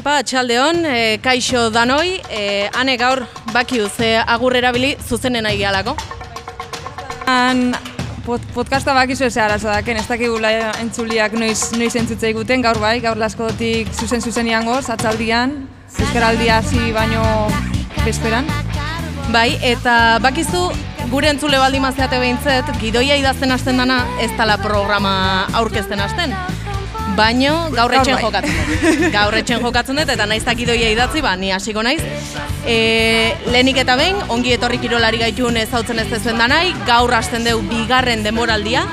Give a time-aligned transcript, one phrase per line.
[0.00, 3.20] Iepa, atxaldeon, e, kaixo danoi, e, ane gaur
[3.52, 5.92] bakiu ze agur erabili zuzenen nahi gehalako.
[7.28, 7.74] Han
[8.24, 12.94] pod, podcasta bakizu ez arazo daken, ez dakigula entzuliak noiz, noiz entzutze guten, gaur bai,
[13.04, 15.52] gaur laskotik zuzen zuzen iangoz, atzaldian,
[15.98, 17.26] euskaraldia hasi baino
[18.06, 18.48] bezperan.
[19.36, 20.70] Bai, eta bakizu
[21.12, 25.12] gure entzule baldin mazeate behintzet, gidoia idazten hasten dana ez tala programa
[25.60, 26.32] aurkezten hasten.
[27.16, 28.22] Baino gaur etxen bai.
[28.22, 29.04] jokatzen dut.
[29.16, 32.00] Gaur etxen jokatzen dut eta naiz gidoia idatzi, ba, ni hasiko naiz.
[32.66, 37.60] E, lehenik eta behin, ongi etorri kirolari gaitun ezautzen ez dezuen danai, gaur hasten deu
[37.70, 38.86] bigarren demoraldia,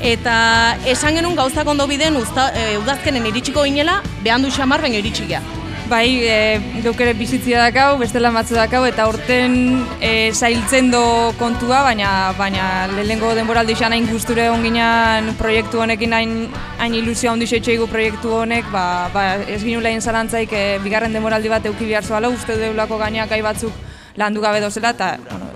[0.00, 5.00] eta esan genuen gauzak ondo biden uzta, e, udazkenen iritsiko ginela, behan du xamar baino
[5.00, 5.42] iritsi gea.
[5.86, 11.84] Bai, e, geuk bizitzia dakau, beste lan batzu dakau, eta urten e, zailtzen do kontua,
[11.86, 16.34] baina, baina lehenengo denboraldi xan hain gusture onginan proiektu honekin hain,
[16.80, 21.54] hain ilusioa handi setxeigu proiektu honek, ba, ba, ez ginu lehen zarantzaik e, bigarren denboraldi
[21.54, 23.72] bat euki behar zuala, uste deulako gainak gai batzuk
[24.18, 25.52] landu gabe dozela, eta bueno,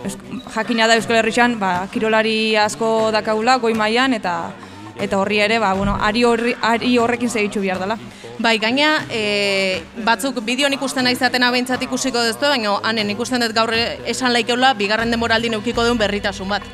[0.55, 4.53] jakina da Euskal Herrixan, ba, kirolari asko dakaula, goi mailan eta
[5.01, 7.99] eta horri ere, ba, bueno, ari, horri, ari horrekin segitzu behar dela.
[8.41, 13.73] Bai, gaina e, batzuk bideon ikusten naizatena behintzat ikusiko duztu, baina hanen ikusten dut gaur
[14.09, 16.65] esan laikeula bigarren demoraldin eukiko duen berritasun bat.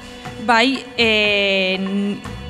[0.46, 1.08] Bai, e,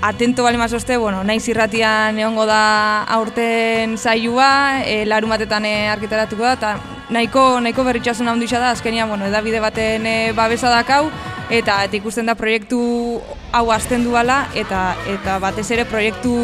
[0.04, 6.52] atento bali mazozte, bueno, naiz irratian egongo da aurten saioa, e, larun batetan argitaratuko da,
[6.58, 6.74] eta
[7.08, 11.06] nahiko, nahiko berritxasun handia da, azkenian, bueno, edabide baten e, babesa dakau,
[11.48, 12.82] eta, eta ikusten da proiektu
[13.56, 16.34] hau hasten duala, eta, eta batez ere proiektu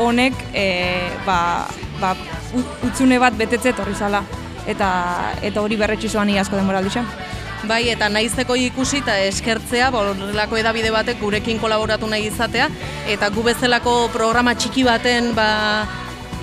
[0.00, 0.64] honek e,
[1.26, 1.66] ba,
[2.00, 2.14] ba,
[2.88, 4.24] utzune bat betetze etorri zala.
[4.64, 4.88] Eta,
[5.44, 7.08] eta hori berretxi zoan asko denboraldixan.
[7.68, 12.68] Bai, eta naizteko ikusi eta eskertzea, horrelako edabide batek gurekin kolaboratu nahi izatea,
[13.08, 15.48] eta gu bezalako programa txiki baten ba,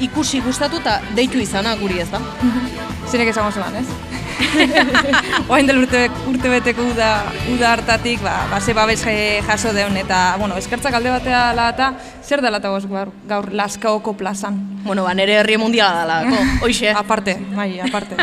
[0.01, 2.21] ikusi gustatu eta deitu izana guri ez da.
[3.11, 4.20] Zinek esango zeban, ez?
[5.51, 7.09] Oain del urte, urte beteko uda,
[7.53, 11.69] uda hartatik, ba, ba ze babes je- jaso deun, eta, bueno, eskertzak alde batea ala
[11.69, 11.93] eta
[12.23, 14.59] zer dela eta gaur, gaur laskaoko plazan.
[14.83, 16.89] Bueno, ba, nere herri mundiala dalako, hoxe.
[16.89, 18.15] Aparte, bai, aparte.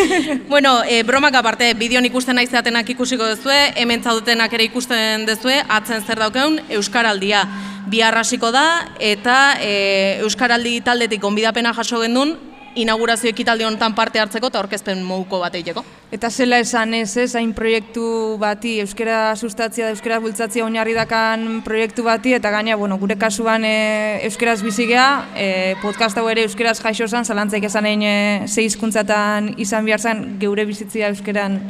[0.48, 6.02] bueno, e, bromak aparte, bideon ikusten naizatenak ikusiko duzue, hemen zaudetenak ere ikusten duzue, atzen
[6.04, 7.46] zer daukeun, Euskaraldia.
[7.92, 12.36] Bihar hasiko da, eta e, Euskaraldi taldetik gonbidapena jaso gendun,
[12.74, 15.84] inaugurazio ekitaldi honetan parte hartzeko eta aurkezpen moduko bat egiteko.
[16.12, 22.04] Eta zela esan ez, ez, hain proiektu bati, euskera sustatzia, euskera bultzatzia oinarri dakan proiektu
[22.04, 25.48] bati, eta gaina, bueno, gure kasuan e, euskeraz bizi gea, e,
[25.82, 28.14] podcast hau ere euskeraz jaixo zan, zalantzaik esan egin e,
[28.48, 31.60] ze hizkuntzatan izan behar zen, geure bizitzia euskeran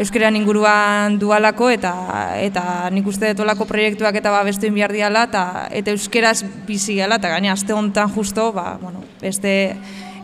[0.00, 1.92] euskeran inguruan dualako eta
[2.40, 6.38] eta nik uste dut olako proiektuak eta babestu behar diala eta, eta euskeraz
[6.68, 9.52] bizi gela eta gaina aste honetan justo ba, bueno, beste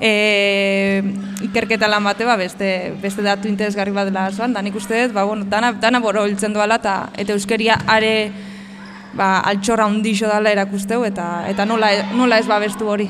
[0.00, 1.02] e,
[1.48, 5.14] ikerketa lan bate ba, beste, beste datu interesgarri bat dela zoan, da nik uste dut
[5.14, 8.30] ba, bueno, dana, dana boro hiltzen duala eta, eta euskeria are
[9.14, 13.08] ba, altxorra hundixo dela erakusteu eta, eta nola, nola ez babestu hori.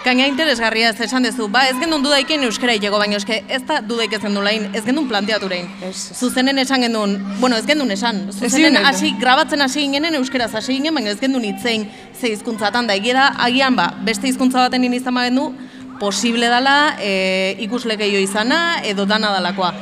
[0.00, 3.82] Gaina interesgarria ez esan dezu, ba ez gendun dudaiken euskara iteko, baina eske ez da
[3.84, 5.50] dudaik ez gendun lain, ez gendun planteatu.
[5.84, 6.16] Ez.
[6.16, 10.96] Zuzenen esan gendun, bueno ez gendun esan, zuzenen hasi grabatzen hasi ginen euskaraz hasi ginen,
[10.96, 11.84] baina ez gendun hitzein
[12.16, 15.52] ze hizkuntzatan da egia da, agian ba, beste hizkuntza baten izan bagendu,
[16.00, 19.74] posible dala e, ikusle gehiago izana edo dana dalakoa.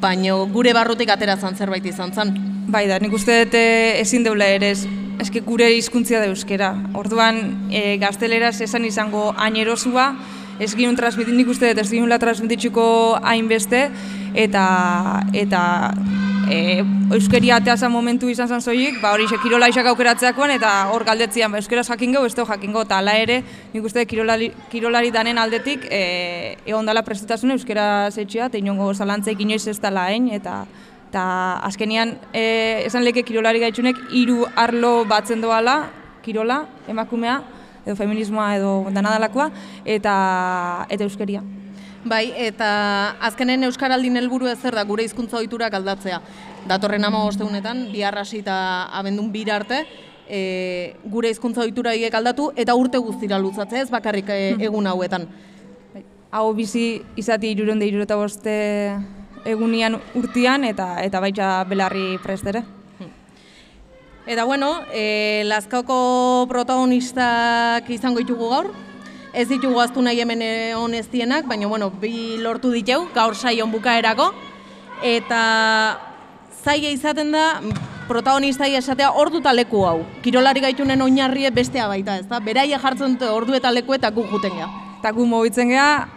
[0.00, 2.32] Baina gure barrutik ateratzen zerbait izan zen.
[2.68, 4.88] Bai da, nik uste dut eh, ezin deula ere, ez,
[5.22, 6.72] eske gure hizkuntzia da euskera.
[6.98, 10.10] Orduan, e, gazteleraz esan izango hain erosua,
[10.58, 12.88] ez ginun transmitin, nik uste dut ez ginula transmititzuko
[13.22, 13.86] hainbeste,
[14.36, 14.66] eta,
[15.32, 15.62] eta
[16.50, 16.84] e,
[17.14, 21.52] euskeria ateazan momentu izan zan zoik, ba hori xe, kirola isak aukeratzeakoan, eta hor galdetzian,
[21.52, 23.42] ba, euskeraz jakingo, ez jakingo, eta hala ere,
[23.72, 29.40] nik uste kirolari, kirolari danen aldetik, e, egon dala prestutasun euskera zetxea, eta inongo zalantzaik
[29.40, 30.64] inoiz ez dala hain, eta
[31.08, 35.88] eta azkenian e, esan leke kirolari gaitxunek hiru arlo batzen doala,
[36.22, 37.40] kirola, emakumea,
[37.86, 39.48] edo feminismoa edo danadalakoa,
[39.86, 40.18] eta,
[40.92, 41.40] eta euskeria.
[42.04, 46.20] Bai, eta azkenen Euskaraldin helburu zer da gure hizkuntza ohiturak aldatzea.
[46.68, 49.82] Datorren ama ostegunetan, bihar hasi eta abendun bira arte,
[50.28, 55.26] e, gure hizkuntza ohitura horiek aldatu eta urte guztira luzatzea ez bakarrik e, egun hauetan.
[55.94, 56.04] Bai.
[56.30, 58.54] Hau bizi izati iruronde irureta boste
[59.44, 62.62] egunian urtian, eta eta baita belarri prestere.
[64.28, 68.70] Eta bueno, e, Lazkaoko protagonistak izango ditugu gaur.
[69.32, 74.32] Ez ditugu aztu nahi hemen eh, honestienak, baina bueno, bi lortu ditu gaur saion bukaerako.
[75.04, 75.40] Eta
[76.64, 77.60] zaila izaten da
[78.08, 79.98] protagonistai esatea ordu eta leku hau.
[80.24, 82.40] Kirolari gaitunen oinarrie bestea baita, ez da?
[82.40, 84.68] Beraia jartzen dute ordu eta leku eta gu juten geha.
[84.98, 86.08] Eta gu mobitzen geha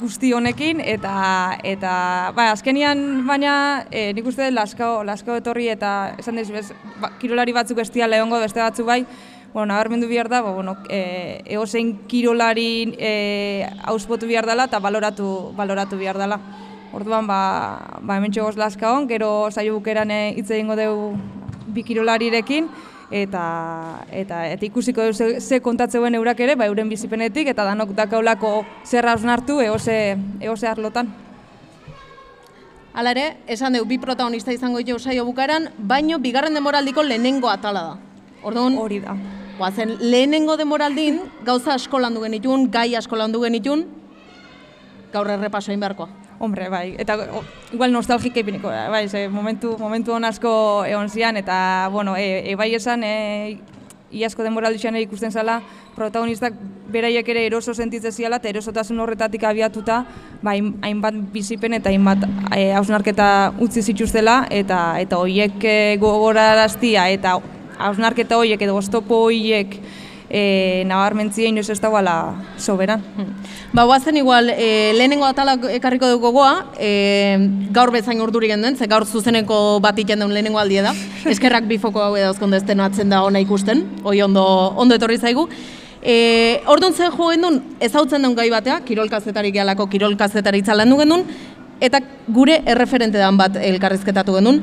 [0.00, 1.92] guzti honekin, eta, eta
[2.34, 7.78] ba, azkenian baina e, nik uste laskao, laskao etorri eta esan dizu, ba, kirolari batzuk
[7.84, 9.04] estia lehongo beste batzu bai,
[9.54, 15.54] bueno, nabarmendu behar da, ba, bueno, e, egozein kirolari e, auspotu behar dela eta baloratu,
[15.54, 16.40] baloratu behar dela.
[16.92, 21.12] Orduan, ba, ba hemen txegoz laskaon, gero saio bukeran e, hitz egingo dugu
[21.70, 22.66] bi kirolarirekin,
[23.14, 23.44] eta,
[24.10, 29.06] eta, eta ikusiko ze, ze kontatzeuen eurak ere, ba, euren bizipenetik, eta danok dakaulako zer
[29.06, 31.14] hausnartu egoze, egoze arlotan.
[32.94, 37.86] Hala ere, esan dugu bi protagonista izango ditu saio bukaeran, baino bigarren demoraldiko lehenengo atala
[37.92, 37.96] da.
[38.42, 39.14] Orduan, Hori da.
[39.58, 43.84] Guazen, lehenengo demoraldin, gauza asko landu genitun, gai asko landu genitun,
[45.12, 46.08] gaur errepaso egin beharkoa.
[46.42, 50.50] Hombre, bai, eta o, igual nostalgik ipiniko, da, bai, ze momentu, momentu hon asko
[50.90, 53.60] egon zian, eta, bueno, e, e bai esan, e,
[54.14, 55.60] iazko denboraldixan ere ikusten zala,
[55.94, 56.58] protagonistak
[56.90, 60.02] beraiek ere eroso sentitzen ziala, eta erosotasun horretatik abiatuta,
[60.42, 63.28] ba, hain- hainbat bizipen eta hainbat e, hausnarketa
[63.62, 67.38] utzi zituztela, eta eta hoiek e, gogoraraztia, eta
[67.78, 69.78] hausnarketa hoiek edo oztopo hoiek
[70.34, 73.02] e, nabarmentzia inoiz ez dagoela soberan.
[73.72, 77.38] Ba, guazen igual, e, lehenengo atala ekarriko dugu gogoa, e,
[77.74, 80.94] gaur bezain urduri genduen, ze gaur zuzeneko bat iten duen lehenengo aldie da.
[81.32, 84.44] Eskerrak bifoko hau edauzkonde ezten atzen da ona ikusten, hoi ondo,
[84.76, 85.48] ondo etorri zaigu.
[86.04, 91.24] E, orduan zen jo gendun, ezautzen duen gai batea, kirolkazetari gehalako kirolkazetari landu gendun,
[91.80, 94.62] eta gure erreferente dan bat elkarrizketatu gendun.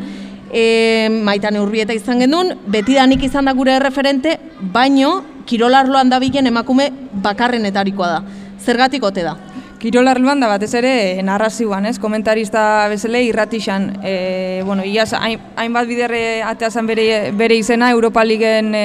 [0.52, 6.90] E, maitan urbieta izan genuen, betidanik izan da gure erreferente, baino kirolarloan dabilen emakume
[7.24, 8.22] bakarrenetarikoa da.
[8.62, 9.38] Zergatik ote da?
[9.82, 10.94] Kirol arloan da batez ere
[11.26, 11.96] narrazioan, ez?
[11.98, 18.76] Komentarista bezala irratixan, e, bueno, iaz hain, hainbat biderre ateazan bere, bere izena, Europa Ligen
[18.78, 18.84] e,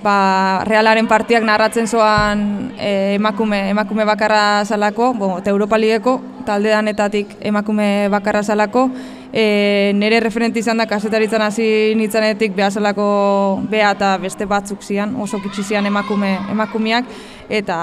[0.00, 6.72] ba, realaren partiak narratzen zoan e, emakume, emakume bakarra zalako, bueno, eta Europa Ligeko talde
[6.72, 8.88] danetatik emakume bakarra zalako,
[9.32, 15.40] e, nire referente izan da kasetaritzan hasi nintzanetik behazalako beha eta beste batzuk zian, oso
[15.42, 17.08] kitsi zian emakume, emakumeak,
[17.48, 17.78] eta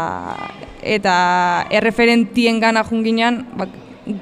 [0.86, 1.15] eta
[1.74, 3.68] erreferentien gana junginan, ba,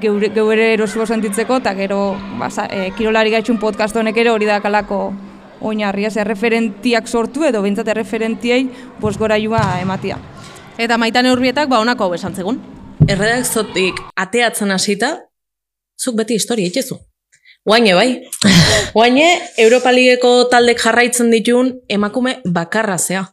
[0.02, 5.14] geure, geure erosuo sentitzeko, eta gero ba, e, kirolari gaitxun podcast honek ere hori dakalako
[5.64, 8.68] oinarria, ez erreferentiak sortu edo behintzat erreferentiei
[9.00, 10.20] bos gorailua ematia.
[10.78, 12.62] Eta maitan urbietak ba honako hau esan zegun.
[13.04, 15.10] erredakzotik ateatzen hasita,
[16.00, 16.96] zuk beti historia itxezu.
[17.66, 18.10] Guaine bai.
[18.96, 19.28] Guaine,
[19.58, 23.24] Europa Ligeko taldek jarraitzen ditun emakume bakarra zea.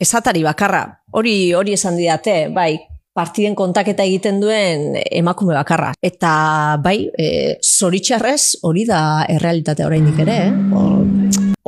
[0.00, 0.82] esatari bakarra.
[1.12, 2.76] Hori hori esan didate, bai,
[3.16, 5.88] partiden kontaketa egiten duen emakume bakarra.
[6.02, 10.52] Eta bai, e, zoritxarrez hori da errealitatea oraindik ere, eh?
[10.76, 11.06] O-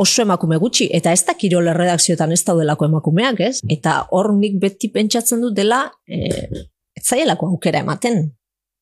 [0.05, 3.59] oso emakume gutxi, eta ez da kirol erredakzioetan ez daudelako emakumeak, ez?
[3.69, 6.29] Eta hor nik beti pentsatzen dut dela, e,
[6.95, 8.29] ez zaielako aukera ematen.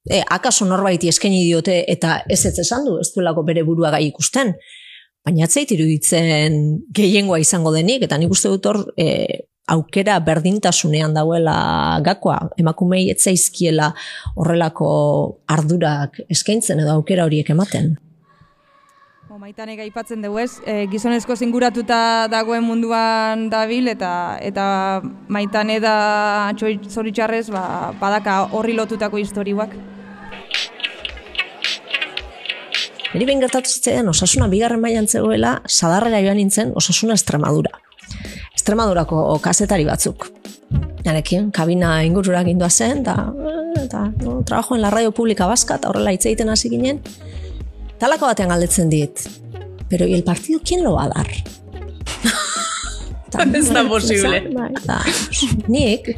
[0.09, 4.07] E, akaso norbaiti eskaini diote eta ez ez esan du, ez duelako bere burua gai
[4.09, 4.55] ikusten.
[5.25, 9.09] Baina atzait iruditzen gehiengoa izango denik, eta nik uste dut hor e,
[9.69, 13.93] aukera berdintasunean dauela gakoa, emakumei ez zaizkiela
[14.37, 14.91] horrelako
[15.53, 17.97] ardurak eskaintzen edo aukera horiek ematen.
[19.39, 24.11] Maitanek aipatzen dugu ez, e, gizonezko zinguratuta dagoen munduan dabil eta
[24.43, 24.65] eta
[25.31, 25.93] maitane da
[26.59, 27.63] zoritxarrez ba,
[28.01, 29.77] badaka horri lotutako historiuak.
[33.15, 37.71] Niri behin gertatu zitzaidan osasuna bigarren mailan zegoela, sadarrera joan nintzen osasuna Estremadura.
[38.57, 40.27] Estremadurako kazetari batzuk.
[41.07, 43.15] Narekin, kabina ingurura gindua zen, eta,
[43.81, 47.01] eta no, trabajo en la radio pública vasca, eta horrela hitz egiten hasi ginen.
[47.99, 49.25] Talako batean galdetzen dit,
[49.89, 51.29] pero ¿y el partido quién lo va a dar?
[53.55, 54.41] Ez da posible.
[54.53, 55.01] bai, da,
[55.69, 56.17] nik,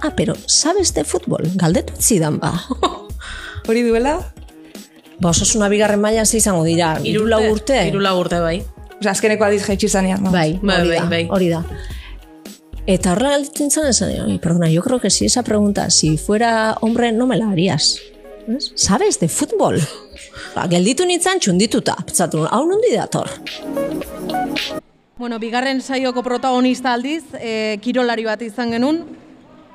[0.00, 1.44] ah, pero ¿sabes de fútbol?
[1.56, 2.54] Galdetu zidan ba.
[3.68, 4.32] Hori duela?
[5.20, 7.78] Ba, osasuna bigarren mailan ze izango dira, hiru lau urte.
[7.88, 8.58] Hiru lau urte bai.
[9.00, 10.22] Osa, azkeneko aldiz jaitsi zanean.
[10.32, 11.26] Bai, Bai, hori bai, da, bai.
[11.30, 11.62] hori da.
[12.86, 16.76] Eta horrela galditzen zen, esan, "Ay, perdona, yo creo que si esa pregunta, si fuera
[16.80, 17.98] hombre, no me la harías.
[18.46, 18.72] ¿Ves?
[18.76, 19.80] ¿Sabes de fútbol?
[20.54, 21.96] Ba, gelditu nintzen txundituta.
[22.06, 23.28] Pentsatu, hau nondi dator.
[25.18, 29.02] Bueno, bigarren saioko protagonista aldiz, e, kirolari bat izan genuen,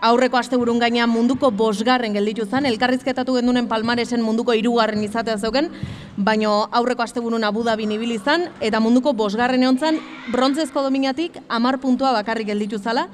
[0.01, 5.69] aurreko asteburun gaina munduko bosgarren gelditu zen, elkarrizketatu gendunen palmaresen munduko hirugarren izatea zeuken,
[6.17, 9.99] baino aurreko asteburun Abu Dhabi ibili izan, eta munduko bosgarren egon zen,
[10.31, 13.07] brontzezko dominatik amar puntua bakarrik gelditu zala,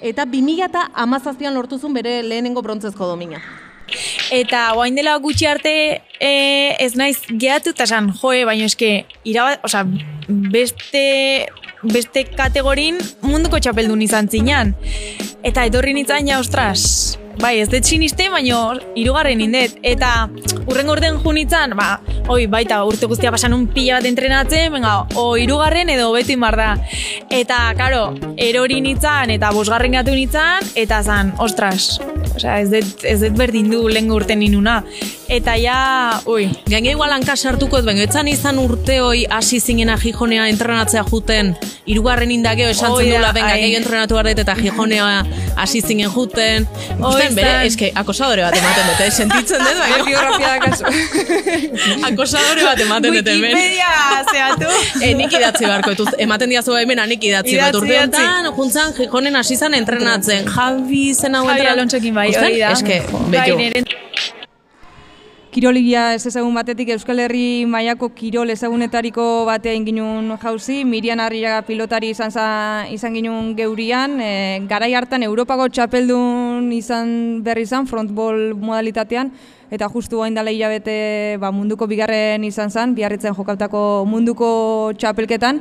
[0.00, 3.42] eta 2000 eta amazazpian lortu zuen bere lehenengo brontzezko domina.
[4.32, 5.72] Eta guain dela gutxi arte
[6.20, 6.32] e,
[6.78, 9.84] ez naiz gehatu eta esan, joe, baina eske, iraba, osea,
[10.28, 11.04] beste,
[11.82, 14.76] beste kategorin munduko txapeldun izan zinan.
[15.42, 18.62] Eta etorri nintzen, ja, ostras, bai, ez dut siniste, baina
[18.98, 19.78] hirugarren indet.
[19.82, 20.28] Eta
[20.66, 22.00] urrengo urten ju nintzen, ba,
[22.32, 26.56] oi, baita, urte guztia pasan un pila bat entrenatzen, venga, o hirugarren edo beti mar
[26.58, 26.72] da.
[27.30, 28.04] Eta, karo,
[28.36, 32.00] erori nintzen, eta bosgarren gatu nintzen, eta zan, ostras,
[32.32, 34.78] Osea, ez dut, ez dut berdin du lehen urten ninuna.
[35.32, 39.98] Eta ja, ui, Gaina igual hanka sartuko ez, baina etzan izan urte hoi hasi zinena
[40.00, 41.54] Gijonea entrenatzea juten,
[41.88, 45.08] hirugarren indageo esan zen dula, venga, gehi entrenatu garret eta Gijonea
[45.56, 46.68] hasi zinen juten.
[47.00, 50.84] Hoi Ikusten bere, eske, acosadore bat ematen dute, sentitzen dut, baina Geografia da kasu.
[52.10, 53.56] acosadore bat ematen dute hemen.
[53.56, 54.70] Wikipedia, zeatu.
[55.06, 57.56] E, nik idatzi beharko, etuz, ematen diazu hemen, nik idatzi.
[57.56, 58.22] Idatzi, Bat idatzi.
[58.26, 60.46] honetan, juntzan, Gijonen hasi zan entrenatzen.
[60.56, 61.78] Javi zen hau Javi entrenatzen.
[61.78, 62.48] Alonsoekin bai, Ikusten?
[62.50, 62.72] hori da.
[62.76, 63.02] Eske,
[63.32, 64.41] Bai, betu.
[65.52, 71.62] Nire Kiroligia ez ezagun batetik Euskal Herri mailako kirol ezagunetariko batean ginun jauzi, Mirian Arriaga
[71.62, 78.54] pilotari izan, za, izan ginun geurian, e, garai hartan Europako txapeldun izan berri izan, frontball
[78.54, 79.30] modalitatean,
[79.70, 85.60] eta justu hain dela hilabete ba, munduko bigarren izan zen, biarritzen jokautako munduko txapelketan,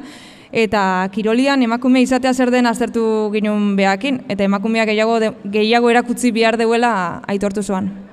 [0.51, 6.57] eta kirolian emakume izatea zer den aztertu ginun behakin, eta emakumeak gehiago, gehiago erakutzi behar
[6.57, 8.10] deuela aitortu zuan.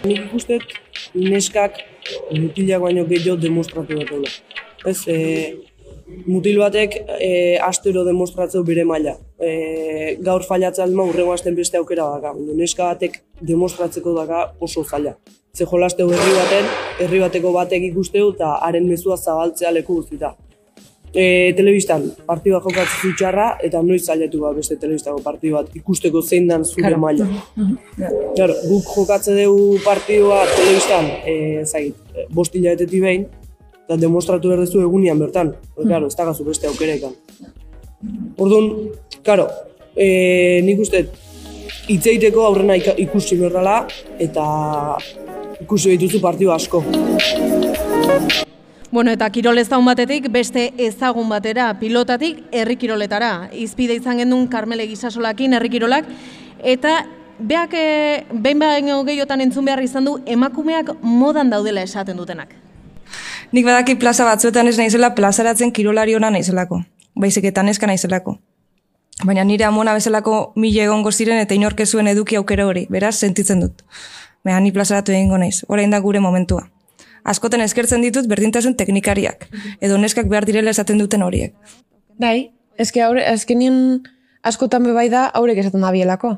[0.00, 0.62] Nik ikustet
[1.12, 1.76] neskak
[2.32, 4.30] mutilak baino gehiago demostratu dutela.
[4.88, 5.16] Ez, e,
[6.24, 7.32] mutil batek e,
[7.66, 9.18] astero demostratzeu bere maila.
[9.36, 12.32] E, gaur failatzen alma urrengo asten beste aukera daka.
[12.62, 13.20] Neska batek
[13.52, 15.18] demostratzeko daka oso zaila.
[15.52, 16.70] Ze jolasteu herri baten,
[17.04, 20.32] herri bateko batek ikusteu eta haren mezua zabaltzea leku guztita.
[21.10, 26.22] E, telebistan, partidu bat jokatzen zutxarra, eta noiz zailatu ba beste telebistako partidu bat ikusteko
[26.22, 27.26] zein dan zure maila.
[28.36, 33.26] Claro, guk jokatze dugu partidua telebistan, eh, zait, eh, bost hilabetetik behin,
[33.84, 35.56] eta demostratu behar duzu egunian bertan.
[35.74, 37.16] Porque, claro, ez dagazu beste aukerekan.
[38.38, 38.70] Orduan,
[39.24, 39.48] claro,
[39.96, 41.08] eh, nik uste,
[41.90, 43.80] hitzeiteko aurrena ikusi berdala,
[44.16, 44.44] eta
[45.60, 46.84] ikusi dituzu partidu asko.
[48.90, 53.48] Bueno, eta kirol ezagun batetik, beste ezagun batera, pilotatik, herri kiroletara.
[53.54, 56.08] Izpide izan gendun Karmele Gisasolakin, herri kirolak,
[56.58, 57.04] eta
[57.38, 62.56] beak, e, behin baino gehiotan entzun behar izan du, emakumeak modan daudela esaten dutenak.
[63.52, 66.82] Nik badaki plaza batzuetan ez naizela plazaratzen kirolari ona naizelako.
[67.14, 68.38] Baizik eta neska naizelako.
[69.24, 73.14] Baina nire amona bezalako mila egongo ziren eta inork ez zuen eduki aukera hori, beraz
[73.16, 73.82] sentitzen dut.
[74.44, 76.66] Baina ni plazaratu egingo naiz, orain da gure momentua.
[77.24, 79.48] Askotan eskertzen ditut berdintasun teknikariak,
[79.80, 81.54] edo neskak behar direla esaten duten horiek.
[82.20, 82.50] Bai,
[82.80, 84.00] eske aure, azkenien
[84.42, 86.36] askotan be bai da aurek esaten da bielako.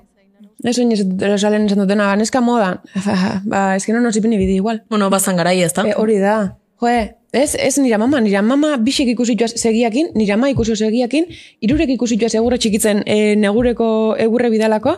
[0.63, 2.79] Ez oin esalen esan dutena, ba, neska modan.
[3.53, 4.85] ba, eske no nos ipini bidi igual.
[4.91, 5.87] Bueno, bazan garai ez da.
[5.89, 6.37] E, hori da.
[6.83, 11.27] Joe, ez, ez nira mama, nira mama bisik ikusi joaz segiakin, nira ama ikusi segiakin,
[11.63, 13.89] irurek ikusi joaz egurre txikitzen e, negureko
[14.23, 14.97] egurre bidalako,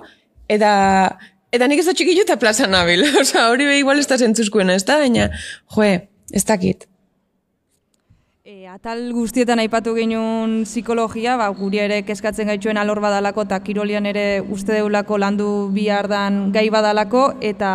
[0.48, 0.72] eta
[1.54, 3.04] eta nik ez da txiki eta plaza nabil.
[3.22, 5.30] Osa, hori be igual ez da zentzuzkoena, ez da, baina,
[5.76, 5.94] joe,
[6.32, 6.88] ez dakit.
[8.44, 14.04] E, atal guztietan aipatu genuen psikologia, ba, guri ere kezkatzen gaituen alor badalako eta kirolian
[14.10, 17.72] ere uste deulako landu bihar dan gai badalako eta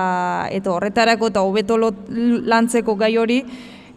[0.53, 3.39] eta horretarako eta hobeto lantzeko gai hori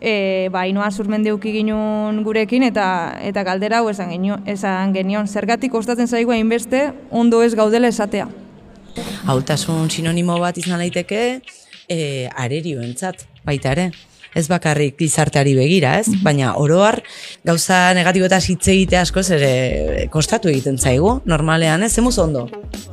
[0.00, 2.86] e, ba, inoa zurmendeuki ginuen gurekin eta
[3.20, 5.28] eta galdera hau esan, genio, esan genion.
[5.28, 8.30] Zergatik kostatzen zaigu hainbeste ondo ez gaudela esatea.
[9.26, 11.20] Haultasun sinonimo bat izan daiteke
[11.88, 13.90] e, arerioentzat baita ere.
[14.32, 16.08] Ez bakarrik gizarteari begira, ez?
[16.24, 17.02] Baina oroar
[17.44, 21.92] gauza negatibotaz hitz egite askoz ere kostatu egiten zaigu, normalean, ez?
[21.92, 22.46] Zemuz ondo.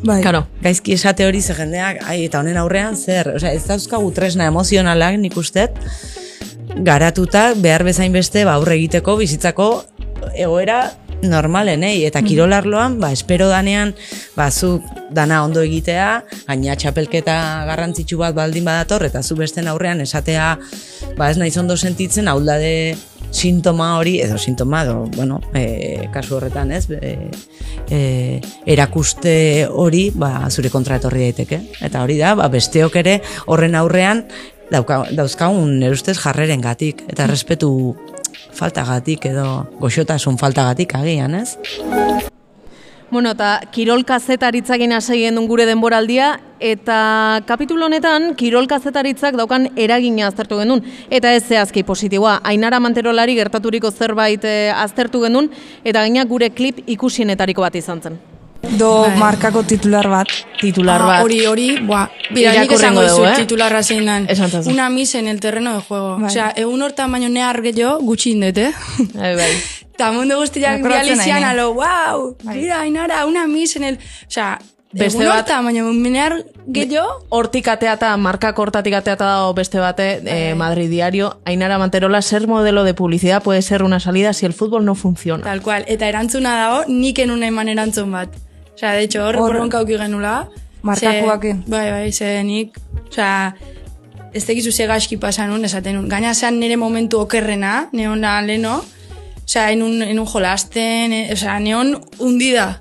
[0.03, 0.20] Bai.
[0.24, 4.50] Karo, Gaizki esate hori ze jendeak, ai, eta honen aurrean zer, osea, ez dauzkagu tresna
[4.51, 5.79] emozionalak nik ustet,
[6.84, 9.70] garatuta behar bezain beste ba, aurre egiteko bizitzako
[10.36, 10.82] egoera
[11.23, 13.95] normalenei eta kirolarloan ba espero danean
[14.35, 20.01] ba zu dana ondo egitea gaina txapelketa garrantzitsu bat baldin badator eta zu besten aurrean
[20.01, 20.57] esatea
[21.17, 22.97] ba ez naiz ondo sentitzen auldade
[23.31, 27.29] sintoma hori, edo sintoma, edo, bueno, e, kasu horretan, ez, e,
[27.89, 27.99] e,
[28.65, 31.61] erakuste hori, ba, zure kontra etorri daiteke.
[31.85, 34.25] Eta hori da, ba, besteok ere horren aurrean
[34.71, 37.71] dauka, dauzkagun nire ustez jarreren gatik, eta respetu
[38.55, 39.48] faltagatik edo
[39.79, 41.57] goxotasun faltagatik agian, ez?
[43.09, 50.27] Bueno, eta kirol kazetaritzagin hasi duen gure denboraldia, eta kapitulo honetan kirol kazetaritzak daukan eragina
[50.29, 52.39] aztertu genuen, eta ez zehazki positiboa.
[52.43, 55.50] Ainara Manterolari gertaturiko zerbait eh, aztertu genuen,
[55.83, 58.21] eta gaina gure klip ikusienetariko bat izan zen.
[58.77, 60.27] Do markako titular bat.
[60.59, 61.23] Titular Ah, bat.
[61.23, 63.35] Hori, hori, buah, bira, nik esango dugu, eh?
[63.37, 64.27] titularra zein dan.
[64.27, 64.69] Zazu.
[64.69, 66.17] Una mis en el terreno de juego.
[66.17, 66.25] Bai.
[66.27, 68.71] Osea, egun hortan baino nehar gehiago gutxi indet, eh?
[69.13, 69.51] Bai, bai.
[69.99, 72.57] Eta mundu guztiak bializian alo, wow, Bai.
[72.57, 73.99] mira, Ainara, una mis en el...
[74.27, 74.59] Osea,
[74.91, 77.25] Beste egun bat- hortan baino nehar gehiago...
[77.29, 80.33] Hortik ateata, markak hortatik ateata dago beste bate, Bai.
[80.51, 84.53] eh, Madrid Diario, Ainara Manterola, ser modelo de publicidad puede ser una salida si el
[84.53, 85.43] fútbol no funciona.
[85.43, 88.29] Tal cual, eta erantzuna dago, nik enun eman erantzun bat.
[88.79, 90.48] Osea, de hecho, hor, Hor- bronka auki genula.
[90.81, 91.63] Markakoakin.
[91.65, 92.77] Ze- Bai, bai, ze nik,
[93.09, 93.53] osea,
[94.31, 96.07] ez tekizu ze gaizki pasan nun, esaten nun.
[96.07, 98.77] Gaina zean nire momentu okerrena, neon da leno,
[99.43, 102.79] osea, enun, enun jolasten, e, osea, neon undida.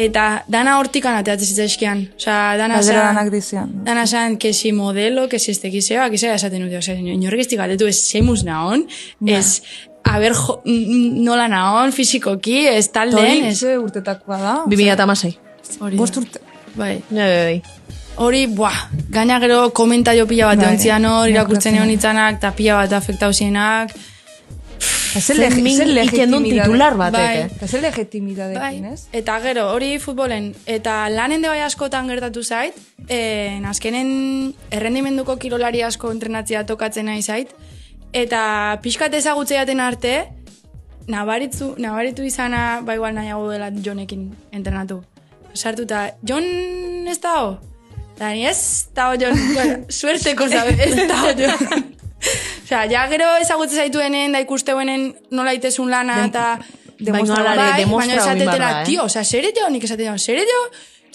[0.00, 2.06] Eta dana hortikan ateatzen zitzaizkian.
[2.16, 3.70] Osea, dana zean, danak dizian.
[3.84, 7.40] dana zean, que si modelo, que si ez tekizea, que zera esaten dute, osea, inorrek
[7.46, 8.86] ez galdetu, ez zeimuz naon,
[9.26, 9.62] ez,
[10.04, 14.54] a ber, jo, nola naon, fizikoki, ez talden, Hori, ez, urtetakoa da.
[14.66, 15.36] 2006.
[15.80, 16.20] hori Bost da.
[16.24, 16.40] urte.
[16.74, 17.02] Bai.
[17.10, 17.62] Bai, bai, bai.
[18.20, 21.74] Hori, buah, gaina gero komentario pila bat Bai, egon zian hor, irakurtzen irakurtzen.
[21.76, 23.92] egon itzanak, eta pila bat afektau zienak.
[25.10, 27.38] Zer Zer min iken duen titular batek, Bai.
[27.40, 27.46] eh?
[27.56, 29.06] Eta zer legitimidadekin, Bai, ez?
[29.12, 32.74] eta gero, hori futbolen, eta lanen de bai askotan gertatu zait,
[33.08, 37.50] eh, azkenen errendimenduko kirolari asko entrenatzea tokatzen nahi zait,
[38.12, 40.14] eta pixkat ezagutzeaten arte,
[41.10, 45.02] nabaritzu, nabaritu izana, ba igual nahiago dela Jonekin entrenatu.
[45.54, 46.44] Sartuta, Jon
[47.10, 47.58] ez dago?
[48.18, 51.88] Da, ni ez dago Jon, bueno, suerteko zabe, ez dago Jon.
[52.70, 56.52] Osea, ja gero ezagutze zaituenen, da ikusteuenen nola itezun lana, eta...
[57.00, 58.84] Baina bai, demostra baina esatetela, eh?
[58.84, 60.58] tio, osea, sere jo, nik esatetela, sere jo,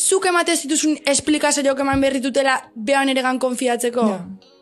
[0.01, 4.07] zuk emate zituzun esplikazioak eman berritutela behan ere gan konfiatzeko.
[4.09, 4.54] Osea,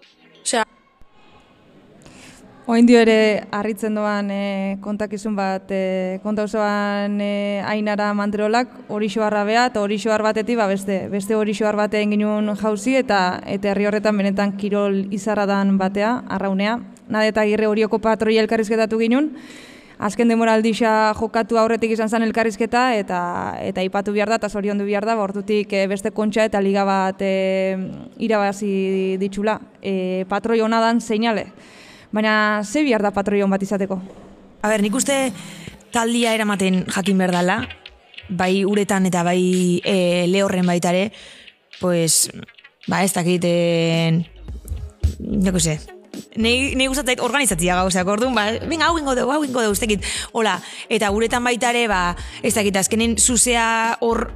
[2.66, 9.10] Oin dio ere harritzen doan e, kontakizun bat, e, konta osoan e, ainara manterolak hori
[9.12, 13.42] xoarra bea, eta hori xoar batetik ba, beste, beste hori xoar batean ginuen jauzi, eta
[13.52, 16.78] eta herri horretan benetan kirol izarradan batea, arraunea.
[17.12, 19.34] Nade eta girre horioko patroia elkarrizketatu ginuen,
[20.00, 23.22] azken demoraldixa jokatu aurretik izan zen elkarrizketa, eta
[23.60, 26.88] eta ipatu behar da, eta zoriondu behar da, ba, hortutik e, beste kontxa eta liga
[26.88, 27.76] bat e,
[28.24, 29.60] irabazi ditxula.
[29.84, 31.50] E, patroi hona dan seinale.
[32.14, 33.98] Baina, ze bihar da patroion bat izateko?
[34.62, 35.16] A ber, nik uste
[35.94, 37.56] taldia eramaten jakin behar dela,
[38.30, 39.96] bai uretan eta bai e,
[40.30, 41.08] lehorren baitare,
[41.82, 42.30] pues,
[42.88, 44.22] ba ez dakiten,
[45.18, 45.80] joko ze,
[46.36, 49.76] Nei, nei gustatzen zait organizatzia gauzak, orduan, ba, venga, hau ingo dugu, hau ingo dugu,
[49.76, 50.56] ez dakit, hola,
[50.90, 54.32] eta uretan baitare, ba, ez dakit, azkenen zuzea hor,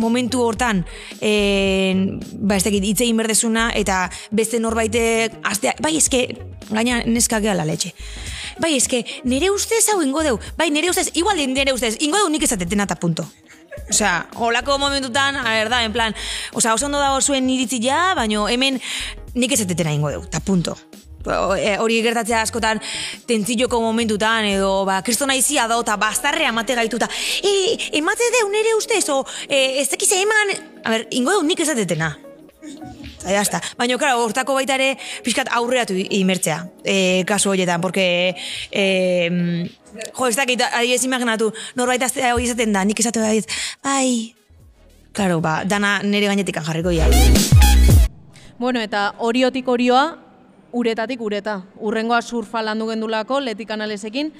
[0.00, 0.84] momentu hortan,
[1.24, 4.02] en, ba, ez dakit, hitz egin berdezuna, eta
[4.36, 6.26] beste norbaitek, astea, bai, eske,
[6.70, 7.94] gaina neska gehala letxe.
[8.60, 12.34] Bai, eske, nire ustez hau ingo dugu, bai, nire ustez, igual nire ustez, ingo dugu
[12.36, 13.24] nik ezatetena eta punto.
[13.90, 16.14] Osea, holako momentutan, a ber, da, en plan,
[16.52, 18.80] osea, oso ondo dago zuen iritzi ja, baino hemen
[19.34, 20.76] nik ezatetena ingo dugu, eta punto.
[21.20, 22.80] O, e, hori gertatzea askotan
[23.28, 27.10] tentzilloko momentutan edo ba kristona izia da eta bastarrea emate gaituta
[27.44, 31.60] e, emate deu nere ustez o e, ez dakize eman a ber, ingo deu nik
[31.60, 32.16] ezatetena
[33.28, 33.60] ya está.
[33.76, 38.34] Baina, claro, hortako baita ere, pixkat aurreatu imertzea, e, kasu horietan, porque,
[38.72, 38.84] e,
[40.16, 43.34] jo, ez dakit, adiez imaginatu, norbait aztea hori izaten da, nik esatu da,
[43.84, 44.34] bai,
[45.12, 47.08] claro, ba, dana nire gainetik jarriko ja.
[48.58, 50.29] Bueno, eta oriotik orioa,
[50.72, 51.62] uretatik ureta.
[51.80, 54.32] Urrengoa surfa landu gendulako, letik analesekin.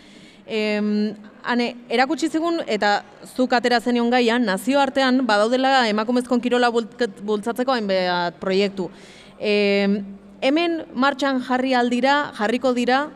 [0.47, 3.05] Em, hane, erakutsi zigun, eta
[3.37, 8.91] zuk atera zenion gaia, nazioartean badaudela emakumezkon kirola bult- bultzatzeko hainbat proiektu.
[9.39, 10.01] Em,
[10.41, 13.09] hemen martxan jarri aldira, jarriko dira,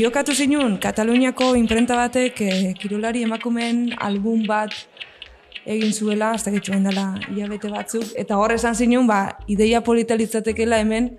[0.00, 4.72] Jokatu zinun, Kataluniako imprenta batek eh, kirolari emakumeen album bat
[5.68, 7.18] egin zuela, hasta getxuen dela
[7.68, 11.18] batzuk, eta hor esan zinun, ba, ideia polita litzatekeela hemen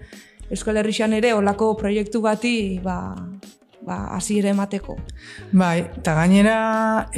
[0.52, 3.16] Euskal Herrixan ere olako proiektu bati ba,
[3.86, 4.98] ba, hasiera emateko.
[5.52, 6.56] Bai, eta gainera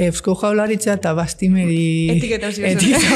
[0.06, 2.10] Eusko Jaularitza eta Bastimeri...
[2.14, 2.52] Etiketa.
[2.70, 3.08] Etiketa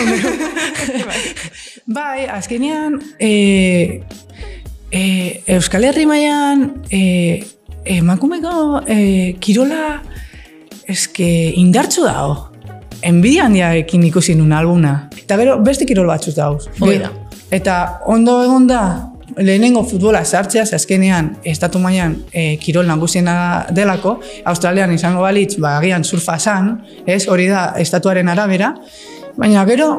[1.99, 4.03] bai, azkenean, e,
[4.91, 5.03] e,
[5.59, 7.03] Euskal Herri mailan e,
[7.99, 8.99] emakumeko e,
[9.41, 10.01] kirola
[10.89, 11.29] eske
[11.61, 12.49] indartsu dago.
[13.07, 14.97] Enbidia handiarekin ikusi nun alguna.
[15.15, 16.67] Eta gero beste kirol batzuk dauz.
[16.83, 17.13] Hoi da.
[17.55, 17.77] Eta
[18.11, 18.83] ondo egon da,
[19.39, 25.77] lehenengo futbola sartzea, ze azkenean, estatu mailan e, kirol nagusiena delako, Australian izango balitz, ba,
[25.79, 26.73] agian surfa san,
[27.07, 28.75] ez, hori da, estatuaren arabera,
[29.37, 29.91] baina gero,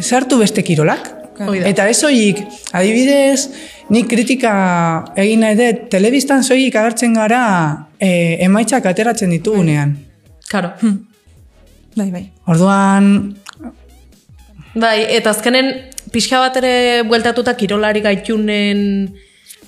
[0.00, 1.12] sartu beste kirolak.
[1.36, 1.68] Hoi da.
[1.68, 2.40] Eta ez soilik,
[2.72, 3.50] adibidez,
[3.92, 4.52] nik kritika
[5.20, 7.42] egin nahi dut, telebistan soilik agertzen gara
[8.00, 9.98] e, emaitzak ateratzen ditugunean.
[10.50, 10.72] Karo.
[11.96, 12.26] Bai, bai.
[12.52, 13.06] Orduan,
[14.76, 15.70] Bai, eta azkenen
[16.12, 19.14] pixka bat ere bueltatuta kirolari gaitunen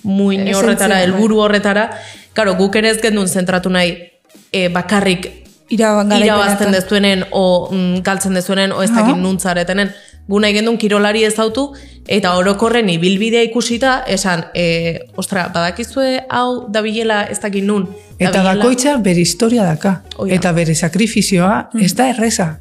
[0.02, 1.04] muin Esentzia, horretara, bai.
[1.06, 1.90] helburu horretara,
[2.32, 3.96] karo, guk ere ez gendun zentratu nahi
[4.52, 5.28] e, bakarrik
[5.68, 9.20] irabazten dezuenen, o mm, galtzen dezuenen, o ez dakit Aha.
[9.20, 9.90] nuntzaretenen.
[10.28, 11.72] Gu nahi gendun kirolari ezautu,
[12.06, 17.88] eta orokorren ibilbidea ikusita, esan, e, ostra, badakizue hau dabilela ez dakit nun.
[18.18, 20.02] Eta dabilela- bakoitza bere historia daka.
[20.28, 22.60] Eta bere sakrifizioa ez da erreza.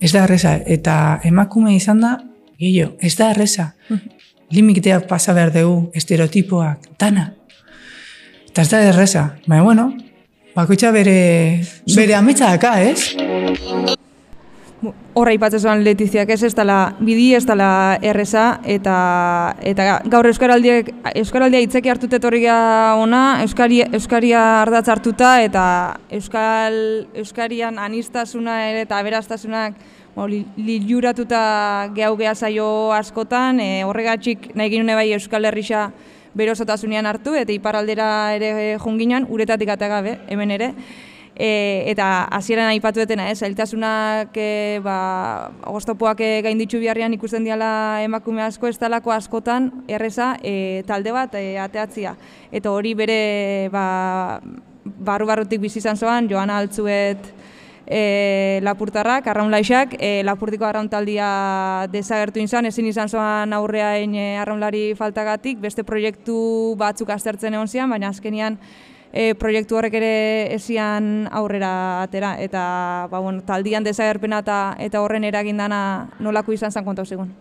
[0.00, 0.56] Ez da erreza.
[0.66, 2.18] Eta emakume izan da,
[2.60, 3.72] gehiago, ez da erreza.
[4.50, 7.30] Limiteak pasa behar dugu, estereotipoak, dana.
[8.50, 9.24] Eta ez da erreza.
[9.46, 9.86] Baina, bueno,
[10.56, 11.62] bakoitza bere,
[11.94, 13.96] bere ametsa daka, ez?
[15.12, 18.94] Horra ipatzen zuen Letiziak ez, ez dela bidi, ez dela erreza, eta,
[19.66, 20.88] eta gaur Euskaraldiek,
[21.20, 25.64] Euskaraldia hitzeki hartute etorri gara ona, Euskari, Euskaria ardatz hartuta, eta
[26.16, 26.80] Euskal,
[27.20, 29.76] Euskarian anistasuna ere eta aberastasunak
[30.14, 35.90] bo, li- liluratuta gehau geha zaio askotan, e, horregatxik nahi ginune bai Euskal Herrisa
[36.34, 40.74] bere osotasunean hartu, eta iparraldera ere junginan, uretatik gabe, hemen ere,
[41.40, 48.02] E, eta hasieran aipatu detena, ez, zailtasunak e, ba, ogostopoak e, gainditzu biharrian ikusten diala
[48.04, 52.12] emakume asko, ez talako askotan erreza e, talde bat e, ateatzia.
[52.52, 54.40] Eta hori bere ba,
[54.84, 57.30] barru-barrutik bizi izan zoan, joan altzuet
[57.90, 64.94] e, lapurtarrak, arraun laixak, e, lapurtiko arrauntaldia desagertu izan, ezin izan zoan aurreain e, arraunlari
[64.94, 66.38] faltagatik, beste proiektu
[66.78, 68.60] batzuk aztertzen egon zian, baina azkenian
[69.12, 70.14] e, proiektu horrek ere
[70.54, 71.72] ezian aurrera
[72.04, 72.62] atera eta
[73.10, 75.82] ba, bueno, taldian desagerpena eta, eta horren eragindana
[76.20, 77.34] nolako izan zen kontau zigun.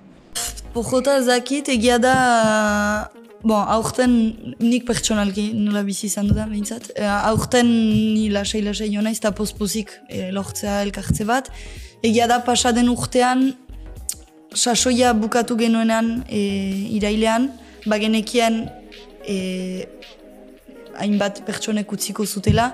[0.73, 3.09] Pojota ez dakit, egia da,
[3.43, 4.13] bon, aurten
[4.59, 6.91] nik pertsonalki nola bizi izan dudan behintzat.
[6.95, 11.51] E, aurten ni lasai-lasai jo naiz eta pospozik e, lortzea elkartze bat.
[12.03, 13.49] Egia da pasaden urtean,
[14.55, 16.41] sasoia bukatu genuenean e,
[16.97, 17.49] irailean,
[17.87, 18.65] bagenekien
[19.27, 19.87] e,
[20.99, 22.73] hainbat pertsonek utziko zutela,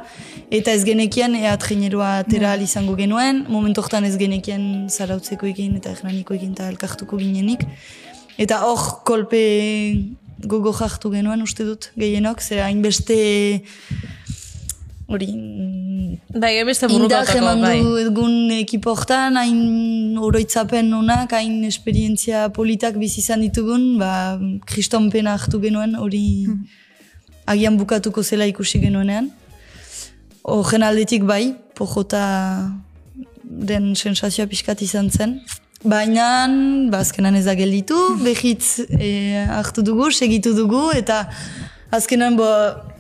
[0.49, 5.75] eta ez genekien ea treneroa atera ahal izango genuen, momentu hortan ez genekien zarautzeko egin
[5.78, 7.67] eta egin eta elkartuko ginenik.
[8.41, 9.41] Eta hor kolpe
[10.45, 13.17] gogo jartu genuen uste dut gehienok, zera hainbeste
[15.08, 15.29] hori
[16.36, 17.75] Bai, beste indar burutatuko, eman bai.
[17.79, 24.12] du egun ekipo hortan, hain oroitzapen honak, hain esperientzia politak bizi izan ditugun, ba,
[24.67, 26.25] kristonpena hartu genuen hori
[27.47, 29.29] agian bukatuko zela ikusi genuenean.
[30.43, 32.25] Horren aldetik bai, pojota
[33.43, 35.39] den sensazioa pixkat izan zen.
[35.86, 36.28] Baina,
[36.89, 39.10] ba, azkenan ez da gelditu, behitz e,
[39.58, 41.19] hartu dugu, segitu dugu, eta
[41.93, 42.48] azkenan bo,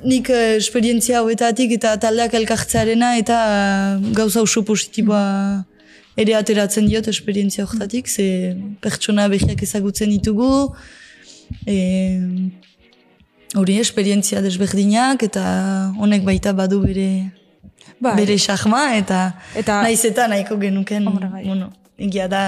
[0.05, 5.23] nik eh, esperientzia hauetatik eta taldeak elkartzearena eta eh, gauza oso positiboa
[6.21, 10.51] ere ateratzen diot esperientzia horretatik, ze pertsona behiak ezagutzen ditugu,
[11.67, 11.75] e,
[13.55, 15.45] hori esperientzia desberdinak eta
[15.99, 17.09] honek baita badu bere
[17.99, 18.15] Bai.
[18.19, 22.45] bere xahma eta, Eta- naiz eta nahiko genuken bueno, egia da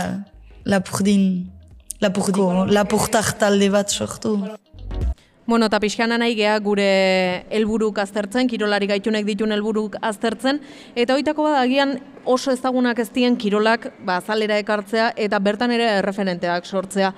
[0.65, 1.47] lapurdin
[2.01, 4.37] lapurko, lapurtar talde bat sortu.
[5.47, 6.87] Bueno, eta pixkana nahi geha gure
[7.55, 10.59] helburuk aztertzen, kirolari gaitunek ditun helburuk aztertzen,
[10.93, 11.95] eta hoitako bat agian
[12.27, 17.13] oso ezagunak ez dien kirolak ba, azalera ekartzea eta bertan ere erreferenteak sortzea.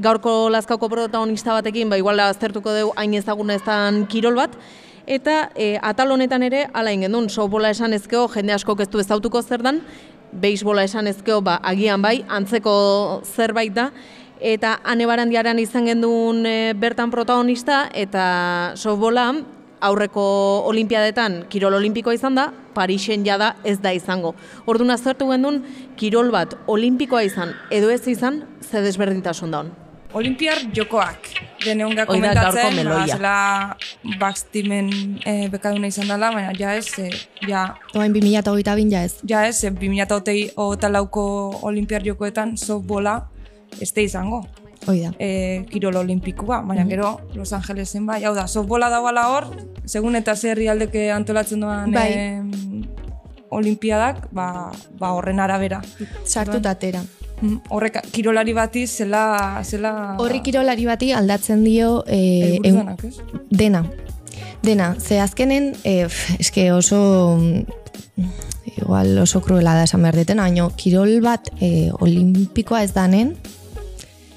[0.00, 4.56] Gaurko lazkauko protagonista batekin, ba, igual aztertuko dugu hain ezaguna eztan kirol bat,
[5.06, 9.42] eta e, atal honetan ere, ala ingendun, softbola esan ezkeo, jende askok ez du ezautuko
[9.42, 9.84] zer dan,
[10.40, 13.90] beisbola esan ezkeo, ba, agian bai, antzeko zerbait da,
[14.40, 19.30] eta ane barandiaran izan gendun e, bertan protagonista, eta softbola
[19.86, 20.26] aurreko
[20.68, 24.34] olimpiadetan kirol olimpikoa izan da, Parisen jada ez da izango.
[24.68, 25.62] Orduan aztertu gendun,
[25.96, 29.85] kirol bat olimpikoa izan, edo ez izan, ze desberdintasun daun.
[30.16, 31.28] Olimpiar jokoak.
[31.60, 33.36] Deneun gaurko komentatzen, ba, zela
[34.20, 34.88] bakstimen
[35.26, 37.10] e, bekaduna izan dela, baina ja ez, e,
[37.50, 37.66] ja...
[37.92, 39.18] Oain 2008 bin ja ez.
[39.28, 41.24] Ja ez, e, 2008 lauko
[41.68, 43.18] olimpiar jokoetan softbola
[43.80, 44.40] ez da izango.
[44.86, 45.12] Hoi da.
[45.20, 45.28] E,
[45.68, 49.50] kirol olimpikoa, baina gero Los Angelesen bai, hau da, softbola dagoela hor,
[49.84, 52.08] segun eta zer herrialdeke antolatzen doan Bai.
[52.14, 52.86] em,
[53.50, 55.82] olimpiadak, ba, ba horren arabera.
[56.24, 57.04] Sartu atera.
[57.68, 59.62] Horrek kirolari bati zela...
[59.64, 62.74] zela Horri kirolari bati aldatzen dio e, ez?
[63.50, 63.84] dena.
[64.62, 68.24] Dena, ze azkenen, e, pf, eske oso mm,
[68.76, 73.36] igual oso kruela da esan behar deten, baina kirol bat e, olimpikoa ez danen,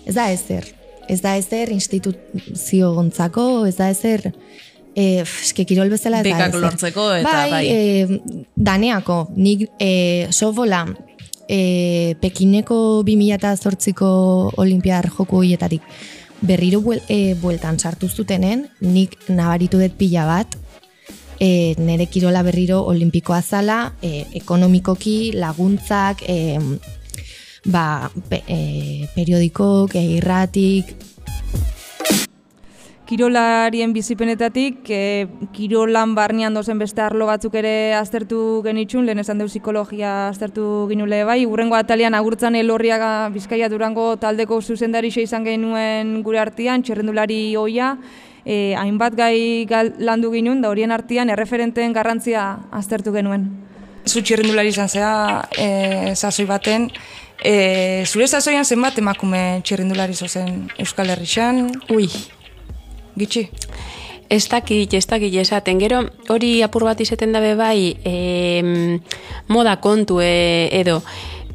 [0.06, 0.68] ez da ezer.
[1.10, 4.28] Ez da ezer instituzio gontzako, ez da ezer
[4.94, 6.62] e, eske kirol bezala ez da ezer.
[6.62, 7.52] lortzeko eta bai.
[7.52, 7.66] bai.
[7.66, 10.84] E, daneako, nik e, sofola
[11.50, 14.10] e, Pekineko 2008ko
[14.62, 15.82] olimpiar joko hoietatik
[16.42, 20.56] berriro buel, e, bueltan sartu zutenen, nik nabaritu dut pila bat,
[21.40, 26.60] e, nere kirola berriro olimpikoa zala, e, ekonomikoki, laguntzak, e,
[27.66, 28.60] ba, pe, e,
[29.16, 30.96] periodikok, e, irratik,
[33.10, 39.48] kirolarien bizipenetatik, e, kirolan barnean dozen beste arlo batzuk ere aztertu genitxun, lehen esan deu
[39.50, 46.38] psikologia aztertu ginule bai, urrengo atalian agurtzan elorriaga Bizkaia Durango taldeko zuzendari izan genuen gure
[46.38, 47.96] artean, txerrendulari oia,
[48.46, 49.66] e, hainbat gai
[49.98, 53.50] landu ginuen, da horien artean erreferenteen garrantzia aztertu genuen.
[54.06, 55.14] Zu txerrendulari izan zea,
[55.58, 56.92] e, sasoi baten,
[57.42, 61.72] e, zure sasoian zenbat emakume txerrendulari zozen Euskal Herrixan?
[61.90, 62.06] Ui,
[63.20, 63.50] Gitxi.
[64.30, 65.80] Ez dakit, ez dakit esaten.
[65.82, 69.00] Gero hori apur bat izeten dabe bai em,
[69.48, 71.02] moda kontu e, edo.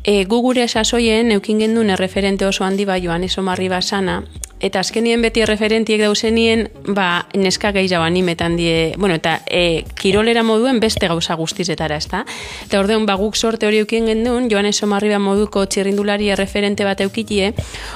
[0.05, 4.23] E, gu gure sasoien eukin gendun erreferente oso handi bai joan eso marri basana,
[4.65, 10.81] eta azkenien beti erreferentiek dauzenien, ba, neska gehiago animetan die, bueno, eta e, kirolera moduen
[10.81, 12.25] beste gauza guztizetara, ezta?
[12.65, 17.53] Eta ordeun, ba, guk sorte hori eukien gendun, joan eso moduko txirrindulari erreferente bat eukitie,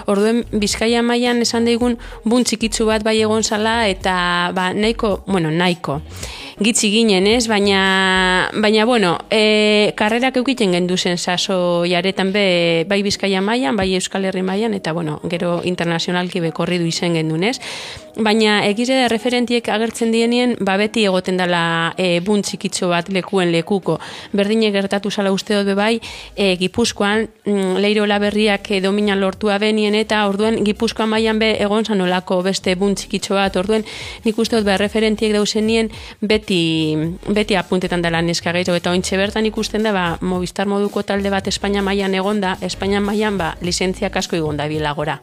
[0.06, 5.50] orduen, Bizkaia mailan esan daigun, bun txikitzu bat bai egon zala, eta, ba, nahiko, bueno,
[5.50, 6.02] nahiko,
[6.60, 7.48] gitzi ginen, ez?
[7.48, 13.94] Baina, baina bueno, e, karrerak eukiten gendu zen saso jaretan be, bai Bizkaia mailan, bai
[13.94, 17.58] Euskal Herri mailan, eta bueno, gero internazionalki bekorri du izen gendun, ez?
[18.18, 23.94] Baina egize referentiek agertzen dienien, ba beti egoten dela e, bunt txikitxo bat lekuen lekuko.
[24.34, 26.00] Berdine gertatu zala uste dut bai,
[26.34, 31.86] e, Gipuzkoan, mm, leiro laberriak e, dominan lortua benien, eta orduen Gipuzkoan mailan be egon
[31.86, 33.86] zanolako beste bunt txikitxo bat, orduen
[34.24, 35.86] nik uste dut ba, referentiek dauzenien
[36.18, 36.96] beti,
[37.30, 41.46] beti apuntetan dela neska gero, eta ointxe bertan ikusten da, ba, Movistar moduko talde bat
[41.46, 45.20] Espainia mailan egonda, Espainia mailan ba, lizentziak asko igonda bilagora.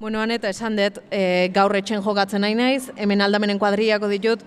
[0.00, 4.44] Bueno, eta esan dut, e, gaur etxen jokatzen nahi naiz, hemen aldamenen kuadriako ditut,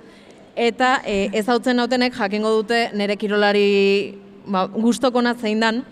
[0.56, 4.16] eta e, ez hautzen nautenek jakingo dute nere kirolari
[4.48, 5.84] ba, guztoko zein dan,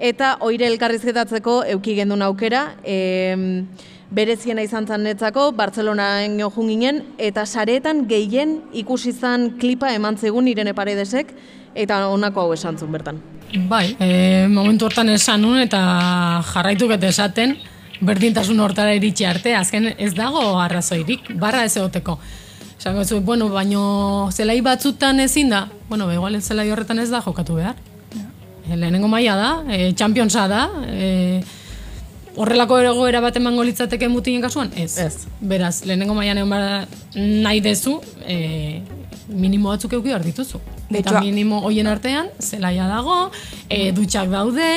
[0.00, 3.62] eta oire elkarrizketatzeko euki gendun aukera, e,
[4.10, 10.48] bereziena izan zan netzako, Bartzelonaen jun ginen, eta sareetan gehien ikusi zan klipa eman zegun
[10.48, 11.30] Irene Paredesek,
[11.72, 13.22] eta honako hau esan zuen bertan.
[13.68, 17.54] Bai, e, momentu hortan esan nun eta jarraituk eta esaten,
[18.06, 22.18] berdintasun hortara iritsi arte, azken ez dago arrazoirik, barra ez egoteko.
[22.78, 27.22] Esango zu, bueno, baino zelai batzutan ezin da, bueno, ba, igual zelai horretan ez da
[27.24, 27.76] jokatu behar.
[28.64, 31.42] E, lehenengo maila da, e, championsa da, e,
[32.36, 34.72] horrelako egoera bat emango litzateke mutinen kasuan?
[34.76, 34.98] Ez.
[34.98, 35.26] Ez.
[35.40, 38.82] Beraz, lehenengo mailan egon nahi dezu, e,
[39.28, 40.60] minimo batzuk euki behar dituzu.
[40.94, 43.30] Eta minimo hoien artean, zelaia dago,
[43.68, 44.68] e, dutxak daude,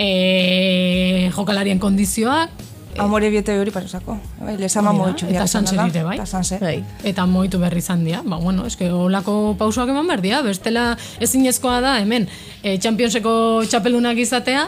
[0.00, 4.16] e, jokalarien kondizioak, Amore biete hori parezako.
[4.40, 6.16] Bai, lesama Hori da, moitxu Eta ere, bai.
[6.18, 6.58] Eta.
[6.60, 6.74] Bai.
[7.06, 8.20] Eta moitu berri izan dira.
[8.26, 10.42] Ba, bueno, eske olako pausoak eman behar dira.
[10.42, 12.26] Bestela ezinezkoa da hemen
[12.62, 13.32] e, Championseko
[13.70, 14.66] txapelunak izatea,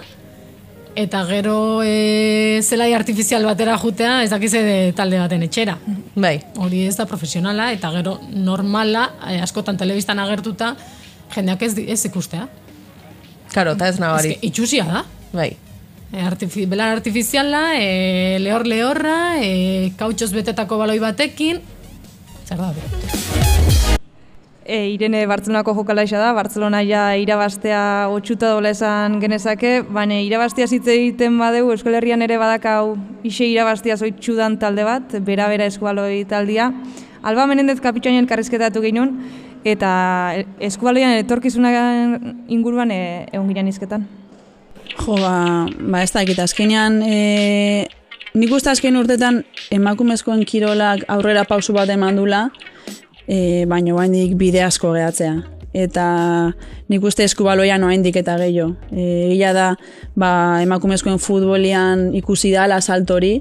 [0.94, 5.76] eta gero e, zelai artifizial batera jutea ez dakize de talde baten etxera.
[6.14, 6.38] Bai.
[6.62, 10.76] Hori ez da profesionala, eta gero normala, e, askotan telebistan agertuta,
[11.34, 12.46] jendeak ez, ez ikustea.
[13.52, 14.36] Karo, eta ez nabari.
[14.36, 15.04] Eske, itxusia da.
[15.32, 15.50] Bai.
[16.12, 21.60] E, artifi, belar artifiziala, e, lehor lehorra, e, kautxoz betetako baloi batekin,
[22.44, 24.00] zer da, be?
[24.64, 30.94] E, Irene Bartzelonako jokalaixa da, Bartzelona ja irabaztea otxuta dola esan genezake, baina irabaztea zitze
[30.94, 32.94] egiten badeu, Euskal Herrian ere badakau
[33.26, 36.70] ise irabaztea zoitxudan talde bat, bera-bera eskubaloi taldia.
[37.22, 39.16] Alba Menendez kapitxainen karrizketatu ginen,
[39.64, 39.92] eta
[40.60, 41.70] eskubaloian etorkizuna
[42.48, 43.00] inguruan e,
[43.32, 44.06] egon ginean izketan.
[44.92, 47.86] Jo, ba, ba ez dakit, azkenean, e,
[48.34, 52.46] nik uste azken urtetan emakumezkoen kirolak aurrera pausu bat eman dula,
[53.26, 55.40] e, baina oraindik bide asko gehatzea.
[55.72, 56.52] eta
[56.92, 58.74] nik uste eskubaloian oraindik eta gehiago.
[58.92, 59.70] E, Egia da,
[60.14, 63.40] ba, emakumezkoen futbolian ikusi da saltori,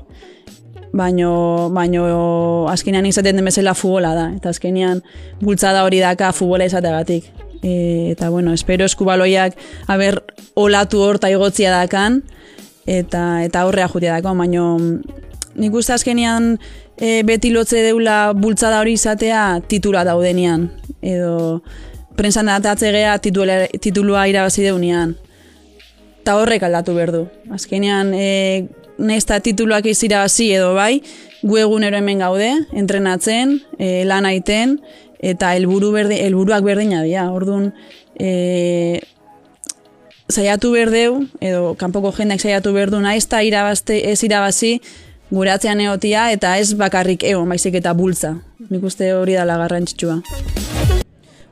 [0.94, 5.02] baino, baino azkenean izaten den bezala futbola da, eta azkenean
[5.42, 7.30] bultzada hori daka futbola izateagatik.
[7.62, 10.22] E, eta bueno, espero eskubaloiak haber
[10.56, 12.22] olatu horta igotzia dakan,
[12.90, 14.66] eta eta aurrea jutia dako, baino
[15.56, 16.56] nik uste azkenean
[16.98, 20.70] e, beti lotze deula bultzada hori izatea titula daudenean,
[21.02, 21.62] edo
[22.18, 25.16] prensan datatze gea titula, titulua irabazi deunean.
[26.22, 27.24] Ta horrek aldatu behar du.
[27.50, 28.68] Azkenean, e,
[29.02, 31.02] nesta tituluak ez irabazi edo bai,
[31.42, 34.78] gu egunero hemen gaude, entrenatzen, e, lan aiten,
[35.22, 37.28] eta helburu berde, helburuak berdina dira.
[37.34, 37.72] Orduan,
[38.20, 39.02] e,
[40.32, 44.80] saiatu berdeu, edo kanpoko jendeak saiatu berdu, naiz eta ez irabazi,
[45.32, 48.36] gure atzean egotia, eta ez bakarrik egon, baizik eta bultza.
[48.70, 50.22] Nik uste hori dala garrantzitsua.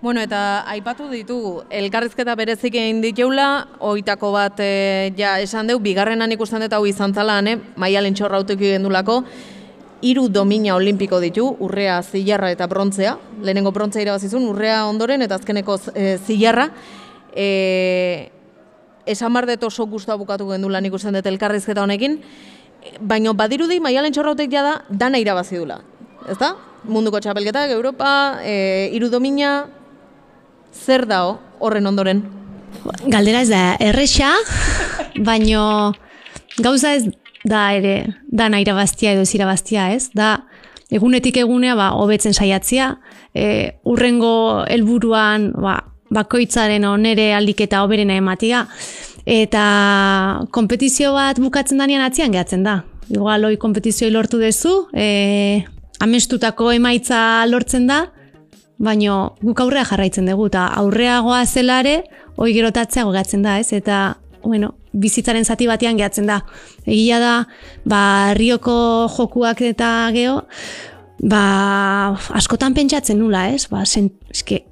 [0.01, 6.31] Bueno, eta aipatu ditugu, elkarrizketa berezik egin diteula, oitako bat e, ja esan deu, bigarrenan
[6.31, 7.57] ikusten dut hau izan zala, eh?
[7.75, 9.17] maialen txorrautuk gendulako,
[9.99, 15.75] hiru domina olimpiko ditu, urrea, zilarra eta brontzea, lehenengo brontzea irabazizun, urrea ondoren eta azkeneko
[15.91, 16.69] e, zilarra,
[17.35, 18.29] e,
[19.03, 22.21] esan bar dut oso guztua bukatu gendulan ikusten dut elkarrizketa honekin,
[23.01, 25.81] baina badirudi maialen txorrautek jada dana irabazi dula,
[26.31, 26.53] ezta?
[26.87, 29.67] Munduko txapelketak, Europa, e, hiru domina,
[30.73, 32.23] zer dao horren ondoren?
[33.07, 34.33] Galdera ez da erresa,
[35.25, 35.93] baino
[36.59, 37.07] gauza ez
[37.47, 37.95] da ere
[38.27, 40.39] dana irabaztia edo ez irabaztia ez, da
[40.91, 42.95] egunetik egunea ba, hobetzen saiatzia,
[43.33, 45.77] e, urrengo helburuan ba,
[46.09, 48.65] bakoitzaren onere aldiketa hoberena ematia,
[49.29, 49.65] eta
[50.55, 52.81] kompetizio bat bukatzen danean atzian gehatzen da.
[53.09, 55.65] Igual hoi kompetizioi lortu dezu, e,
[56.01, 58.07] amestutako emaitza lortzen da,
[58.79, 61.99] baino guk aurrea jarraitzen dugu, eta aurreagoa zelare,
[62.39, 63.73] hoi gerotatzea gogatzen da, ez?
[63.75, 66.39] Eta, bueno, bizitzaren zati batean gehatzen da.
[66.85, 67.33] Egia da,
[67.85, 68.01] ba,
[68.39, 68.79] rioko
[69.17, 70.39] jokuak eta geho,
[71.27, 71.43] ba,
[72.39, 73.67] askotan pentsatzen nula, ez?
[73.71, 74.63] Ba, sen, eske,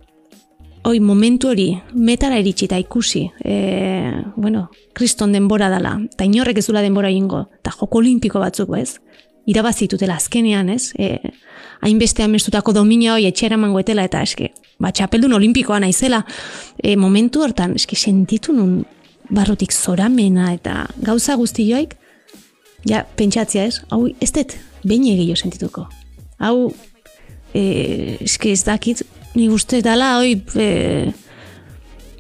[0.88, 3.58] hoi momentu hori, metara iritsi eta ikusi, e,
[4.38, 9.02] bueno, kriston denbora dela, eta inorrek ez denbora ingo, eta joko olimpiko batzuk, ez?
[9.48, 10.92] irabazitutela azkenean, ez?
[11.00, 11.18] E,
[11.82, 16.24] hainbeste amestutako domina hoi etxera mangoetela eta eske, ba, txapeldun olimpikoa naizela,
[16.82, 18.82] e, momentu hortan, eske, sentitu nun
[19.30, 21.96] barrutik zoramena eta gauza guzti joik,
[22.88, 25.88] ja, pentsatzia ez, hau ez dut, behin egio sentituko.
[26.40, 26.72] Hau,
[27.54, 29.04] e, eske ez dakit,
[29.36, 31.14] ni uste dala, hoi, e,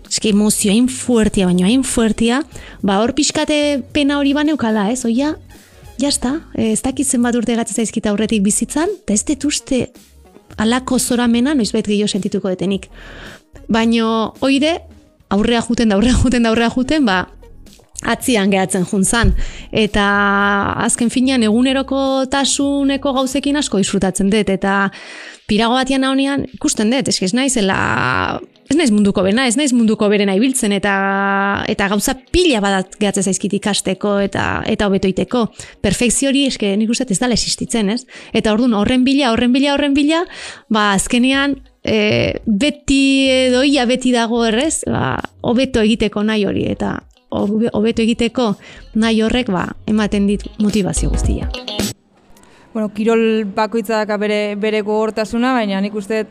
[0.08, 2.42] eske emozio hain fuertia, baina hain fuertia,
[2.86, 5.36] ba hor pixkate pena hori baneukala, ez, oia,
[6.00, 9.88] ja sta, ez dakit zenbat urte gatzen zaizkita aurretik bizitzan, eta ez dut uste
[10.58, 12.88] alako zoramena noizbait gehiago sentituko detenik.
[13.70, 14.78] Baino, oire,
[15.34, 17.26] aurrea juten da, aurrea juten da, aurrea juten, ba,
[18.06, 19.34] atzian gehatzen juntzan.
[19.72, 20.06] Eta
[20.86, 22.00] azken finean eguneroko
[22.32, 24.50] tasuneko gauzekin asko disfrutatzen dut.
[24.54, 24.90] Eta
[25.50, 30.36] pirago batian nahonean ikusten dut, ez naizela ez naiz munduko bena, ez naiz munduko berena
[30.36, 30.94] ibiltzen eta
[31.72, 35.46] eta gauza pila badat gehatzen zaizkit ikasteko eta eta hobetoiteko.
[35.82, 38.04] Perfekzio hori eske nik uste ez dala existitzen, ez?
[38.34, 40.24] Eta ordun horren bila, horren bila, horren bila,
[40.70, 43.02] ba azkenean e, beti
[43.32, 46.98] edo ia beti dago errez, ba, hobeto egiteko nahi hori eta
[47.30, 48.54] hobeto egiteko
[48.96, 51.50] nahi horrek ba, ematen dit motivazio guztia.
[52.74, 56.26] Bueno, kirol bakoitza daka bere, bere gogortasuna, baina nik uste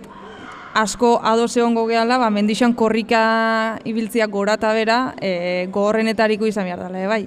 [0.77, 6.85] asko ados egongo gehala, ba, mendixan korrika ibiltzia gora eta bera e, gogorrenetariko izan behar
[6.85, 7.23] dela, e, bai.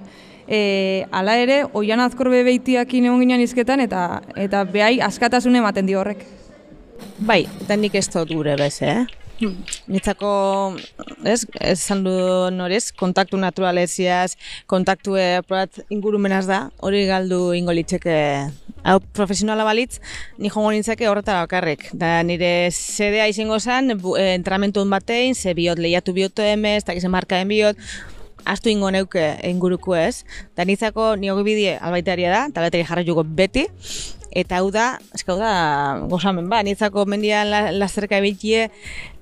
[0.49, 0.59] E,
[1.13, 6.25] ala ere, oian azkorbe behitiak egon ginen izketan, eta eta behai askatasun ematen di horrek.
[7.19, 9.05] Bai, eta nik ez dut gure bez, eh?
[9.87, 10.29] Nitzako,
[11.23, 12.11] ez, ez esan du
[12.51, 14.35] norez, kontaktu naturaleziaz,
[14.67, 15.15] kontaktu
[15.47, 18.17] probat ingurumenaz da, hori galdu ingo litzeke
[18.83, 19.99] hau profesionala balitz,
[20.37, 21.87] ni jongo nintzake horretara bakarrik.
[21.93, 27.11] Da nire sedea izango zen, eh, entramentu batein, ze biot lehiatu biot emez, eta gizem
[27.11, 27.77] markaen biot,
[28.45, 30.25] astu ingo neuke inguruko ez.
[30.55, 33.67] Da nitzako niogu bidie albaitaria da, eta albaitaria jarra jugo beti,
[34.29, 35.51] Eta hau da, eska hau da,
[36.09, 38.67] gozamen ba, nitzako mendian lazerka ebitie,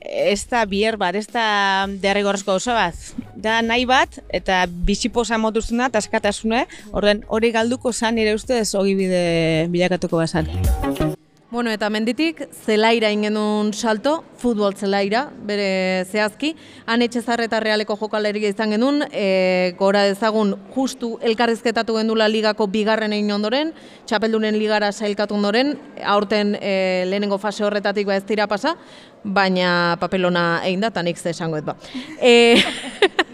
[0.02, 2.96] ez da bier bat, ez da derrigorrezko oso bat.
[3.36, 9.68] Da nahi bat, eta biziposa motuzuna, eta eskatasune, horren hori galduko zan nire ustez ogibide
[9.74, 10.50] bilakatuko bazan.
[11.50, 16.54] Bueno, eta menditik zelaira ingenun salto, futbol zelaira, bere zehazki.
[16.86, 23.14] Han etxezar eta realeko jokaleria izan genuen, e, gora ezagun justu elkarrizketatu gendula ligako bigarren
[23.18, 23.74] egin ondoren,
[24.06, 28.76] txapeldunen ligara sailkatu ondoren, aurten e, lehenengo fase horretatik ba ez dira pasa,
[29.24, 31.76] baina papelona egin da, eta nik ze esango ez ba.
[32.22, 32.56] E,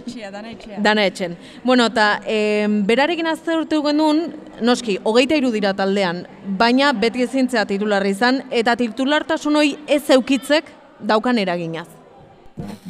[0.00, 0.78] Etxea, dana etxea.
[0.82, 1.36] Dana etxen.
[1.64, 4.22] Bueno, eta e, berarekin aztertu genuen,
[4.64, 6.24] noski, hogeita iru dira taldean,
[6.60, 10.59] baina beti ezintzea titularra izan, eta titulartasun hori ez eukitzek
[11.02, 11.88] daukan eraginaz.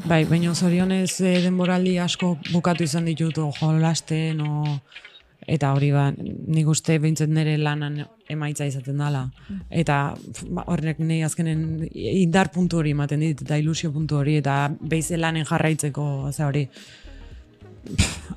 [0.09, 4.79] Bai, baina zorionez e, denboraldi asko bukatu izan ditut o, jolasten, o,
[5.47, 8.01] eta hori ba, nik uste behintzen nire lanan
[8.31, 9.27] emaitza izaten dela.
[9.71, 10.01] Eta
[10.49, 15.21] ba, horrek nahi azkenen indar puntu hori ematen dit, eta ilusio puntu hori, eta beize
[15.21, 16.67] lanen jarraitzeko, ze hori,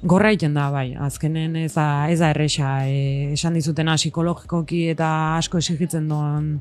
[0.03, 5.09] gorra egiten da, bai, azkenen ez da, ez da erresa, e, esan dizutena psikologikoki eta
[5.37, 6.57] asko esigitzen doan,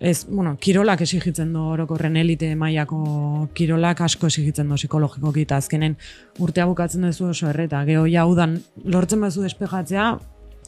[0.00, 5.96] Ez, bueno, kirolak esigitzen du orokorren elite mailako kirolak asko esigitzen du psikologikoki eta azkenen
[6.38, 7.82] urtea bukatzen duzu oso erreta.
[7.88, 10.12] Gero ja udan lortzen bazu despejatzea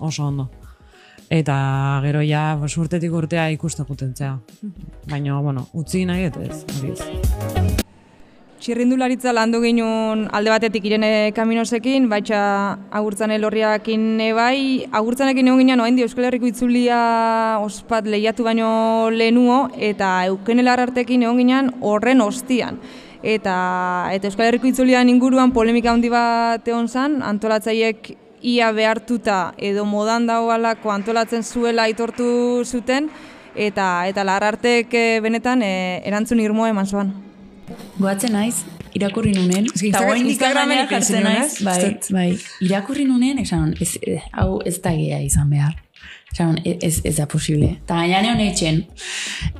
[0.00, 0.48] oso ondo.
[1.30, 1.54] Eta
[2.02, 4.34] gero ja urtetik urtea ikuste gutentzea.
[5.06, 7.86] Baina, bueno, utzi nahi eta ez.
[8.60, 12.40] Txirrindularitza landu ginen alde batetik irene kaminosekin, baitxa
[12.92, 14.02] agurtzan elorriakin
[14.36, 16.98] bai, agurtzanekin egon ginen oain Euskal Herriko itzulia
[17.64, 22.76] ospat lehiatu baino lehenuo, eta euken artekin egon ginen horren ostian.
[23.22, 23.56] Eta,
[24.12, 30.26] eta Euskal Herriko itzulian inguruan polemika handi bat egon zan, antolatzaiek ia behartuta edo modan
[30.26, 33.08] dagoalako antolatzen zuela aitortu zuten,
[33.56, 37.29] eta eta larartek eh, benetan eh, erantzun irmoa eman zuan.
[37.98, 38.62] Goatzen naiz,
[38.96, 42.30] irakurri nunen, eta oraindik Instagramen jartzen naiz, bai, Uste- bai,
[42.66, 45.76] irakurri nunen, esan, ez, eh, hau ez da gea izan behar.
[46.32, 47.66] Esan, ez, ez da posible.
[47.82, 48.84] Eta gainean egon etxen.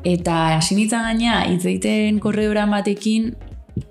[0.06, 3.32] Eta hasi nintzen gaina, hitz egiten korredoran batekin,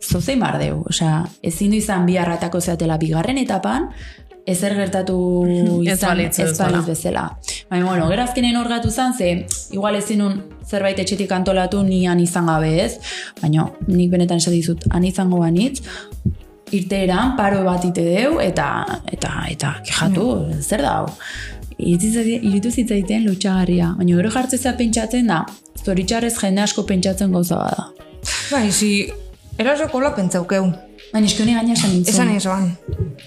[0.02, 0.84] zozein bar deu.
[0.90, 3.90] Osea, ezin du izan bi arratako zeatela bigarren etapan,
[4.52, 5.18] ezer gertatu
[5.50, 6.72] Ez izan, ez bezala.
[6.72, 7.26] balitz bezala.
[7.70, 8.58] Baina, bueno, gero azkenen
[8.90, 13.00] zan, ze igual ezin nun zerbait etxetik antolatu ni han izan gabe ez,
[13.42, 15.82] baina nik benetan esan dizut, han izango banitz,
[16.72, 20.28] irteeran paro bat ite deu, eta, eta, eta, kejatu,
[20.62, 21.08] zer da hau?
[21.80, 25.46] Iritu zitzaiten lotxagarria, baina gero jartzezea pentsatzen da,
[25.86, 27.90] zoritxarrez jende asko pentsatzen gauza bada.
[28.52, 28.92] Bai, si,
[29.58, 30.89] erasoko la pentsaukeu.
[31.14, 32.14] Baina eski honi gaina esan nintzen.
[32.14, 32.68] Esan esan.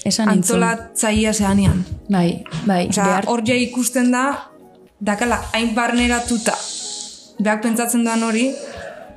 [0.05, 0.57] Esan nintzen.
[0.63, 1.85] Antolatzaia zehanean.
[2.11, 2.87] Bai, bai.
[2.89, 4.27] Osea, behar- hor ja ikusten da,
[5.01, 6.55] dakala hain barneratuta.
[7.43, 8.45] Beak pentsatzen duan hori,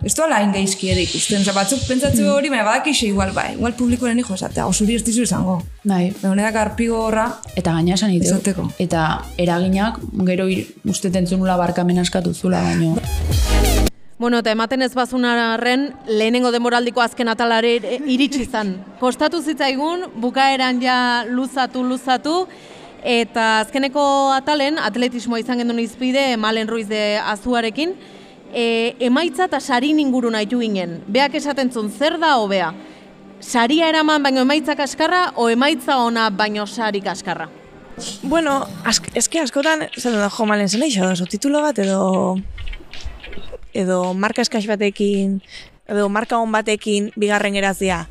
[0.05, 1.41] ez duela hain gaizki ere ikusten.
[1.45, 3.51] Osea, batzuk pentsatzen hori, baina badakixe igual, bai.
[3.53, 5.59] Igual publikoren hijo esatea, osuri ez dizu izango.
[5.83, 6.13] Bai.
[6.21, 8.11] Behonedak arpigo horra, Eta gaina esan.
[8.17, 8.71] Esateko.
[8.79, 9.05] Eta
[9.37, 12.95] eraginak, gero ir, uste tentzunula barkamen askatu zula, baino.
[14.17, 17.73] Bueno, eta ematen ez bazunarren, lehenengo demoraldiko azken atalare
[18.07, 18.77] iritsi izan.
[19.01, 22.35] Kostatu zitzaigun, bukaeran ja luzatu, luzatu,
[23.03, 24.05] eta azkeneko
[24.37, 27.91] atalen, atletismoa izan genuen izpide, Malen Ruiz de Azuarekin,
[28.53, 31.01] e, emaitza eta sarin inguru nahitu ginen.
[31.11, 32.71] Beak esaten zuen, zer da hobea?
[33.43, 37.51] Saria eraman baino emaitza kaskarra, o emaitza ona baino sari kaskarra?
[38.23, 42.37] Bueno, ask, eske askotan, zer da, jo, malen zen eixo, oso titulo bat edo
[43.75, 45.41] edo marka eskas batekin,
[45.91, 48.05] edo marka on batekin bigarren gerazia.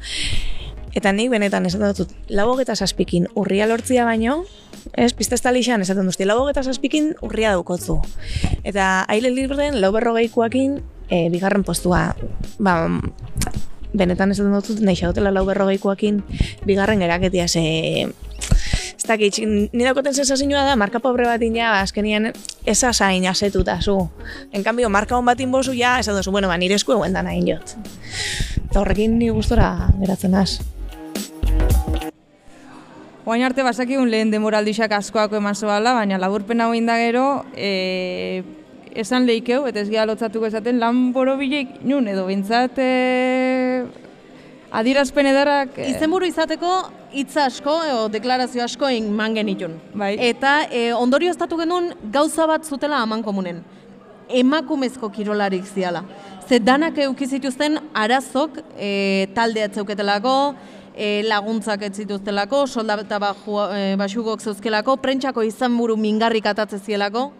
[0.94, 4.44] Eta nik benetan esaten dut, laugogeta zazpikin urria lortzia baino,
[4.94, 7.98] ez, pista estalixan esaten duzti, laugogeta zazpikin urria daukotzu.
[8.62, 10.76] Eta aile libren lau berrogeikoakin
[11.08, 12.12] e, bigarren postua,
[12.62, 12.76] ba,
[13.94, 16.22] benetan esaten dut, nahi xautela lau berrogeikoakin
[16.68, 18.06] bigarren geraketia, ze
[19.04, 22.30] ez dakit, nire daukoten sensazioa da, marka pobre bat ja, azkenian
[22.64, 24.08] esa zain asetuta zu.
[24.50, 27.22] En cambio, marka hon batin bozu ja, esan duzu, bueno, ba, nire esku eguen da
[27.22, 27.76] nahi jot.
[28.70, 30.60] Eta horrekin ni gustora geratzen az.
[33.26, 38.42] Oain arte basakigun lehen demoraldixak askoako eman zoala, baina laburpen hau da gero, e,
[38.94, 43.84] esan leikeu, eta ez geha lotzatuko esaten, lan borobilek nun, edo bintzat e,
[44.72, 45.76] adierazpen edarrak...
[45.76, 49.78] E, Izenburu izateko hitz asko edo deklarazio asko eman genitun.
[49.94, 50.14] Bai.
[50.30, 53.62] Eta e, ondorio estatu genuen gauza bat zutela aman komunen.
[54.28, 56.04] Emakumezko kirolarik ziala.
[56.48, 60.34] Ze danak euki zituzten arazok e, talde atzeuketelako,
[60.96, 63.20] e, laguntzak ez zituztelako, soldata
[63.76, 67.30] e, basugok zeuzkelako, prentsako izenburu mingarrik atatze zielako,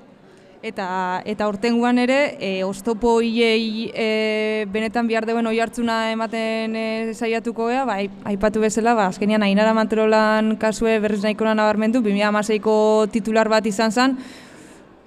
[0.65, 6.85] Eta, eta ortenguan ere, e, oztopo hilei e, benetan bihar deuen oi hartzuna ematen e,
[7.13, 12.77] saiatuko gea, ba, aip- aipatu bezala, ba, azkenian Ainara Manterolan kasue berriz nahiko nabarmendu, 2016ko
[13.13, 14.17] titular bat izan zen,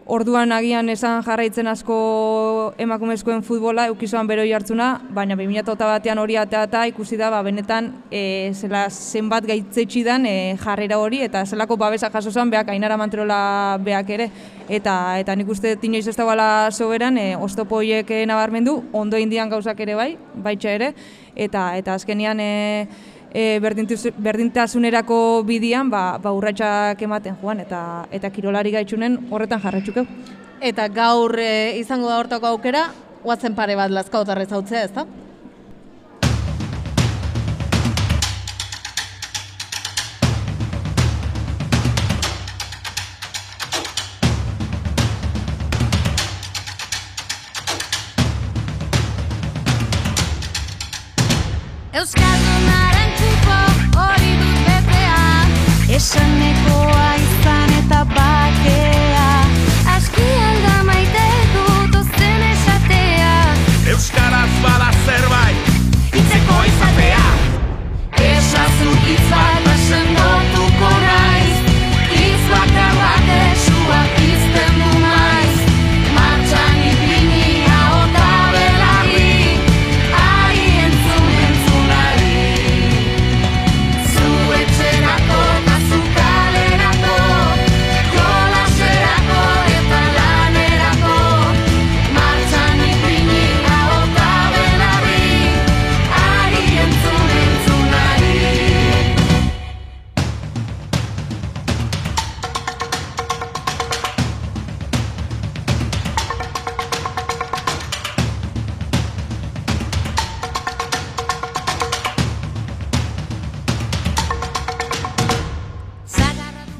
[0.08, 1.98] orduan agian esan jarraitzen asko
[2.80, 8.52] emakumezkoen futbola eukizuan bero jartzuna, baina 2008 batean hori eta ikusi da, ba, benetan e,
[8.54, 13.78] zela zenbat gaitzetsi dan e, jarrera hori, eta zelako babesa jaso zen beak ainara manterola
[13.84, 14.30] beak ere.
[14.70, 19.50] Eta, eta nik uste inoiz ez dagoela soberan, e, oztopo horiek e, nabarmendu, ondo indian
[19.50, 20.94] gauzak ere bai, baitxa ere,
[21.36, 22.88] eta eta azkenian e,
[23.34, 30.06] e, berdintasunerako bidian ba, ba urratsak ematen joan eta eta kirolari gaitxunen horretan jarraitzuko.
[30.62, 32.88] Eta gaur e, izango da hortako aukera,
[33.24, 35.27] guatzen pare bat lazkautarrez hautzea, ez
[69.10, 69.57] It's fine.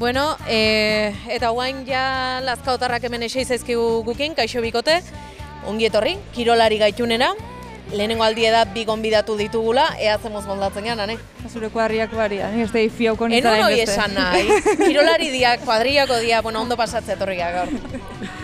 [0.08, 4.94] Bueno, e, eta guain ja lazkautarrak hemen esei zaizkigu gukin, kaixo bikote,
[5.68, 7.28] ongi etorri, kirolari gaitunena,
[7.92, 11.18] lehenengo aldie da bi gonbidatu ditugula, ea zemoz moldatzen gean, ane?
[11.52, 14.48] Zure kuadriak baria, ni ez da ifiauko En nintzen hori esan nahi,
[14.86, 17.76] kirolari dia, kuadriako dia, bueno, ondo pasatzea etorriak gaur.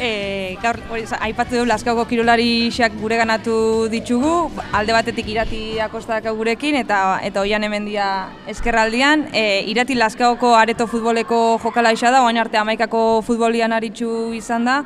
[0.00, 0.78] E, gaur,
[1.20, 7.62] aipatu dugu Lazkaoko kirolariak gure ganatu ditugu, alde batetik irati akostak gurekin, eta eta oian
[7.62, 8.06] hemendia
[8.48, 9.28] eskerraldian.
[9.36, 14.82] E, irati Lazkaoko areto futboleko jokala isa da, oain arte amaikako futbolian aritzu izan da.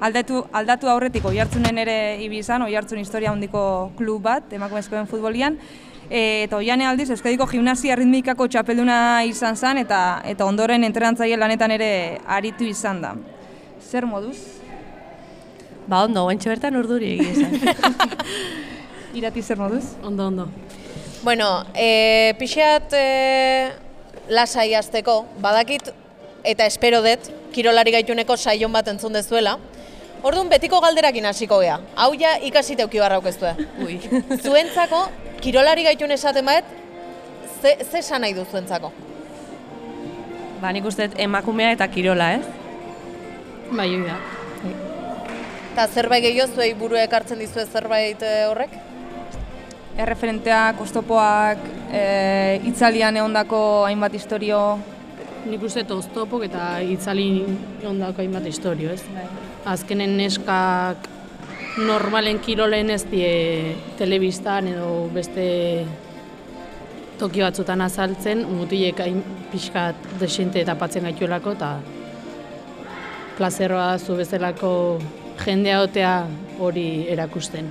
[0.00, 5.58] Aldatu, aldatu aurretik oihartzunen ere ibi izan, oihartzun historia handiko klub bat, emakumezkoen futbolian.
[6.10, 11.74] E, eta oiane aldiz, Euskadiko gimnasia ritmikako txapelduna izan zen, eta, eta ondoren entrenatzaile lanetan
[11.78, 11.90] ere
[12.26, 13.16] aritu izan da.
[13.88, 14.36] Zer moduz?
[15.88, 17.54] Ba, ondo, guantxe bertan urduri egia esan.
[19.16, 19.94] Irati zer moduz?
[20.04, 20.44] Ondo, ondo.
[21.22, 23.06] Bueno, e, pixeat e,
[24.28, 25.88] lasai azteko, badakit
[26.44, 29.56] eta espero dut, kirolari gaituneko saion bat entzun dezuela.
[30.20, 31.80] Orduan betiko galderakin hasiko gea.
[31.96, 33.38] Hau ja ikasi teuki barrauk ez
[33.80, 33.98] Ui.
[34.44, 35.06] Zuentzako,
[35.40, 36.64] kirolari gaitun esaten baet,
[37.62, 38.92] ze, ze nahi du zuentzako?
[40.60, 42.67] Ba, nik uste emakumea eta kirola, ez?
[43.70, 44.16] Bai, hori da.
[45.72, 48.72] Eta zerbait gehiago zuei burua ekartzen dizue zerbait e, horrek?
[49.98, 51.60] Erreferenteak, oztopoak,
[51.92, 52.00] e,
[52.70, 54.62] itzalian egondako hainbat historio.
[55.48, 57.28] Nik uste oztopok eta itzali
[57.86, 59.04] ondako hainbat historio, ez?
[59.68, 61.06] Azkenen neskak
[61.78, 65.46] normalen kirolen ez die telebistan edo beste
[67.18, 71.70] toki batzutan azaltzen, mutilek hain pixkat desente eta patzen gaituelako, eta
[73.38, 74.70] plazeroa zu bezalako
[75.44, 76.14] jendea otea
[76.58, 77.70] hori erakusten.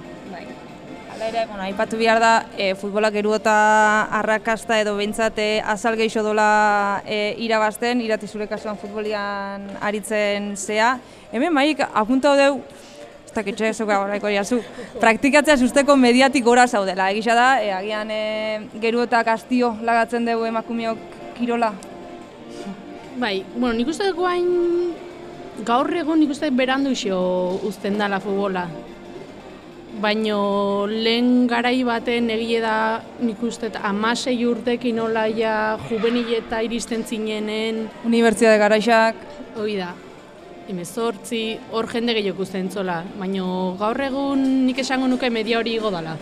[1.17, 3.53] Hala ere, bueno, aipatu behar da, e, futbolak geru eta
[4.19, 10.91] arrakasta edo behintzat e, azal geixo dola e, irabazten, irati zure kasuan futbolian aritzen zea.
[11.31, 12.61] Hemen maik, apunta deu,
[13.25, 14.61] ez dakitxe ez horreko jazu,
[15.01, 17.09] praktikatzea susteko mediatik gora zaudela.
[17.11, 18.21] Egisa da, e, agian e,
[18.79, 21.73] geru eta kastio lagatzen dugu emakumeok kirola.
[23.17, 24.53] Bai, bueno, nik uste guain
[25.65, 27.17] gaur egun nik uste dut berandu iso
[27.65, 28.67] uzten dala futbola.
[30.01, 37.87] Baino lehen garai baten egie da nik uste amasei urtekin nola ja juvenileta iristen zinenen.
[38.05, 39.15] Unibertsitate garaixak.
[39.57, 39.93] Hoi da.
[40.67, 43.01] Hemezortzi, hor jende gehiago ikusten zola.
[43.17, 46.17] Baino gaur egun nik esango nuke media hori igo dala.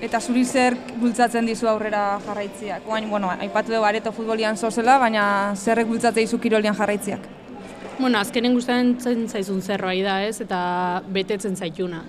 [0.00, 2.84] Eta zuri zer bultzatzen dizu aurrera jarraitziak?
[2.88, 7.24] Oain, bueno, aipatu dugu areto futbolian zozela, baina zerrek bultzatzen dizu kirolian jarraitziak?
[7.98, 10.42] Bueno, azkenen gustatzen zaizun zerbait da, ez?
[10.44, 10.58] Eta
[11.12, 12.02] betetzen zaituna.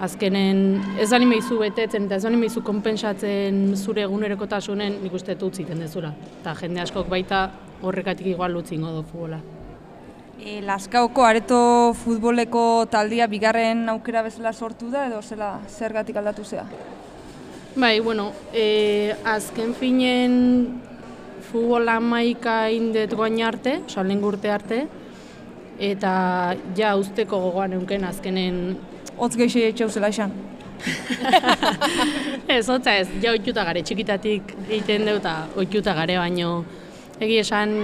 [0.00, 0.58] Azkenen
[1.00, 5.80] ez bali meizu betetzen eta ez bali meizu konpensatzen zure egunerokotasunen nik uste dut utziten
[5.80, 6.12] dezula.
[6.42, 7.40] Eta jende askok baita
[7.80, 9.40] horrekatik igual utzingo du futbola.
[10.40, 11.60] E, Laskaoko areto
[12.04, 16.64] futboleko taldia bigarren aukera bezala sortu da edo zela zergatik aldatu zea?
[17.76, 20.80] Bai, bueno, e, azken finen
[21.50, 24.86] futbol amaika indet guain arte, lehen urte arte,
[25.80, 26.12] eta
[26.76, 28.78] ja usteko gogoan eunken azkenen...
[29.20, 30.32] Otz gehi etxeu zela esan.
[32.48, 36.62] ez, hotza ez, ja oituta gare, txikitatik egiten deu eta oituta gare, baino
[37.20, 37.74] egi esan,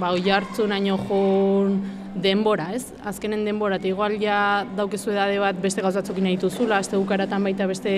[0.00, 1.76] ba, oi hartzun aino jun
[2.20, 2.88] denbora, ez?
[3.06, 7.68] Azkenen denbora, eta igual ja daukezu edade bat beste gauzatzukin nahi duzula, azte bukaratan baita
[7.70, 7.92] beste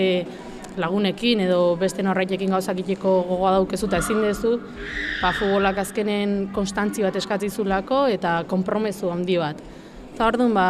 [0.80, 4.56] lagunekin edo beste norraitekin gauzak iteko gogoa daukezu eta ezin dezu,
[5.20, 9.60] ba, futbolak azkenen konstantzi bat eskatzizulako eta konpromezu handi bat.
[10.14, 10.68] Eta hor ba,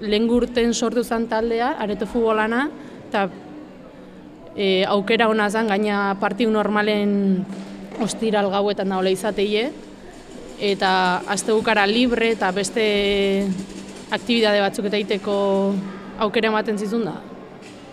[0.00, 2.68] lehen gurten sortu zen taldea, areto futbolana,
[3.08, 3.28] eta
[4.56, 7.44] e, aukera hona zen, gaina partiu normalen
[8.00, 9.70] ostiral gauetan da izateie,
[10.62, 13.48] eta azte bukara libre eta beste
[14.10, 15.34] aktibidade batzuk eta iteko
[16.22, 17.16] aukera ematen zizun da,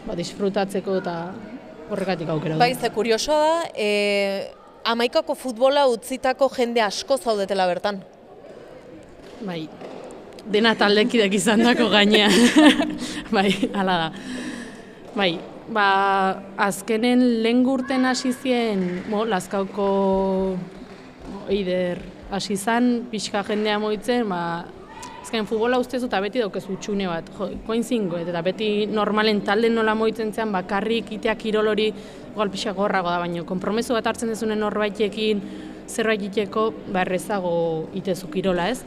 [0.09, 1.15] ba, disfrutatzeko eta
[1.89, 2.61] horregatik aukera du.
[2.61, 4.49] Bai, ze kuriosoa da, e,
[4.89, 8.01] amaikako futbola utzitako jende asko zaudetela bertan.
[9.45, 9.61] Bai,
[10.49, 12.33] dena taldekidek izan dako gainean.
[13.35, 14.09] bai, hala da.
[15.15, 15.31] Bai,
[15.73, 15.87] ba,
[16.69, 19.89] azkenen lehen gurten hasi zien, mo, Lazkauko
[21.49, 22.01] eider
[22.33, 24.65] hasi zan, pixka jendea moitzen, ba,
[25.29, 29.69] azken futbola ustez eta beti daukezu txune bat, jo, koin zingo, eta beti normalen talde
[29.69, 34.33] nola moitzen zean, bakarrik itea kirol hori igual pixka gorrago da, baina konpromesu bat hartzen
[34.33, 35.43] dezunen norbaitekin
[35.85, 37.53] zerbait iteko, ba, errezago
[37.93, 38.81] itezu kirola ez.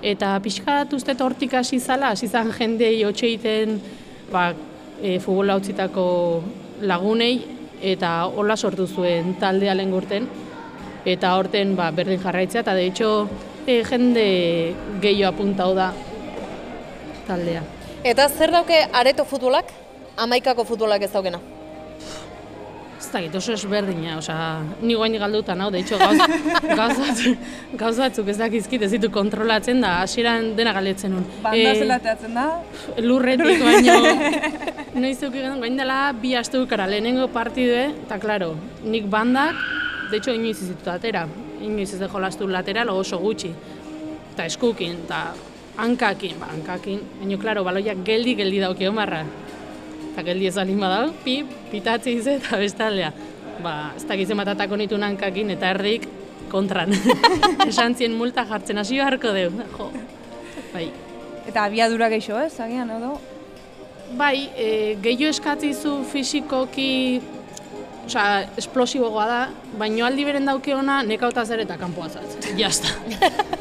[0.00, 3.80] Eta pixka bat uste hortik hasi zala, hasi zan jendei hotxe egiten
[4.30, 4.52] ba,
[5.02, 6.06] e, futbola utzitako
[6.86, 7.34] lagunei,
[7.82, 10.30] eta hola sortu zuen taldea lehen gurten,
[11.04, 13.14] eta horten ba, berdin jarraitzea, eta de hecho
[13.66, 14.26] e, jende
[15.02, 15.92] gehiago apuntau da
[17.28, 17.62] taldea.
[18.04, 19.72] Eta zer dauke areto futbolak,
[20.16, 21.40] amaikako futbolak ez daukena?
[23.00, 26.18] Ez dakit, oso ezberdina, osea, ni guain galduta nau, de hecho, gauz,
[26.80, 27.46] gauzatzuk,
[27.80, 31.24] gauzatzuk ez dakizkit ez ditu kontrolatzen da, hasieran dena galetzen nun.
[31.44, 32.46] Banda zela teatzen da?
[33.00, 33.96] Lurretik, baino,
[35.02, 38.52] noiz duki gain dela bi aste dukara lehenengo partidue, eta klaro,
[38.84, 39.56] nik bandak,
[40.10, 41.24] de hecho, inoiz ez ditut atera,
[41.60, 43.52] inoiz ez dejo lastu lateral oso gutxi,
[44.32, 45.22] eta eskukin, eta
[45.80, 49.24] hankakin, ba, hankakin, baina, klaro, baloiak geldi, geldi dauki omarra,
[50.10, 51.40] eta geldi ez alin badau, pi,
[51.70, 53.12] pitatzi ize eta bestaldea.
[53.60, 56.06] Ba, ez dakitzen batatako nitu nankakin eta erdik
[56.50, 56.94] kontran.
[57.70, 59.50] Esan zien multa jartzen hasi beharko deu.
[59.76, 59.90] Jo.
[60.72, 60.88] Bai.
[61.48, 63.18] Eta abiadura gehiago, ez, agian, edo?
[64.18, 64.70] Bai, e,
[65.02, 67.20] gehiago eskatzizu fisikoki
[68.10, 69.40] Osa, esplosibogoa da,
[69.78, 72.48] baino aldi beren dauke ona nekauta zer eta kanpoa zatz.
[72.58, 72.90] Jasta.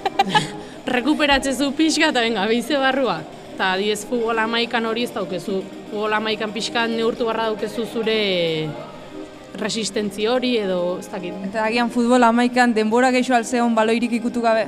[0.96, 3.20] Rekuperatzezu pixka eta venga, beize barrua.
[3.54, 5.60] Eta diez futbol amaikan hori ez daukezu.
[5.92, 8.18] Futbol amaikan pixka neurtu barra daukezu zure
[9.60, 11.38] resistentzi hori edo ez dakit.
[11.52, 14.66] Eta agian futbol amaikan denbora gehiago alzeon baloirik ikutu gabe?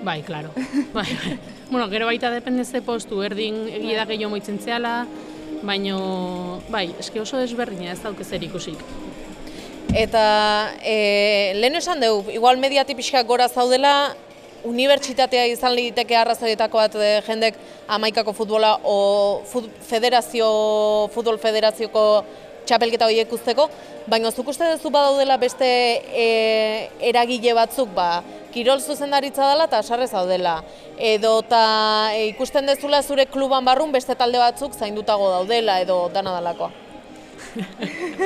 [0.00, 0.54] Bai, klaro.
[0.96, 1.38] bai, bai.
[1.68, 5.02] Bueno, gero baita depende ze postu, erdin egia da gehiago moitzen zehala,
[5.62, 8.80] baino, bai, eske oso desberdina ez dauke zer ikusik.
[9.96, 10.22] Eta
[10.84, 14.14] e, lehen esan dugu, igual mediati pixka gora zaudela,
[14.68, 17.56] unibertsitatea izan liteke arrazoietako bat e, jendek
[17.88, 18.98] amaikako futbola o
[19.48, 20.48] fut, federazio,
[21.14, 22.04] futbol federazioko
[22.68, 23.68] txapelketa horiek usteko,
[24.08, 25.68] baina zuk uste duzu badaudela beste
[26.24, 26.26] e,
[27.10, 30.58] eragile batzuk, ba, kirol zuzendaritza dela eta sarre zaudela.
[30.98, 31.62] Edo eta
[32.14, 36.70] e, ikusten dezula zure kluban barrun beste talde batzuk zaindutago daudela edo dana dalakoa.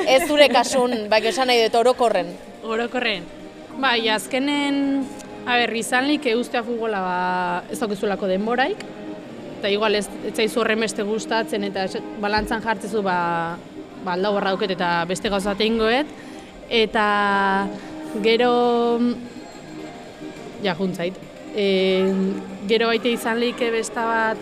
[0.07, 2.33] Ez zure kasun, bai esan nahi dut orokorren.
[2.63, 3.25] Orokorren.
[3.81, 5.05] Bai, azkenen,
[5.45, 7.15] a ber, izanlik eustea futbola ba,
[7.73, 8.83] ez daukezulako denboraik,
[9.57, 11.87] eta igual ez, ez zaizu horren beste gustatzen eta
[12.21, 13.15] balantzan jartzezu ba,
[14.03, 16.07] ba alda borra dauket eta beste gauza ingoet,
[16.69, 17.67] eta
[18.23, 18.99] gero
[20.63, 21.15] ja juntzait.
[21.55, 21.65] E,
[22.67, 24.37] gero baite izan leike besta bat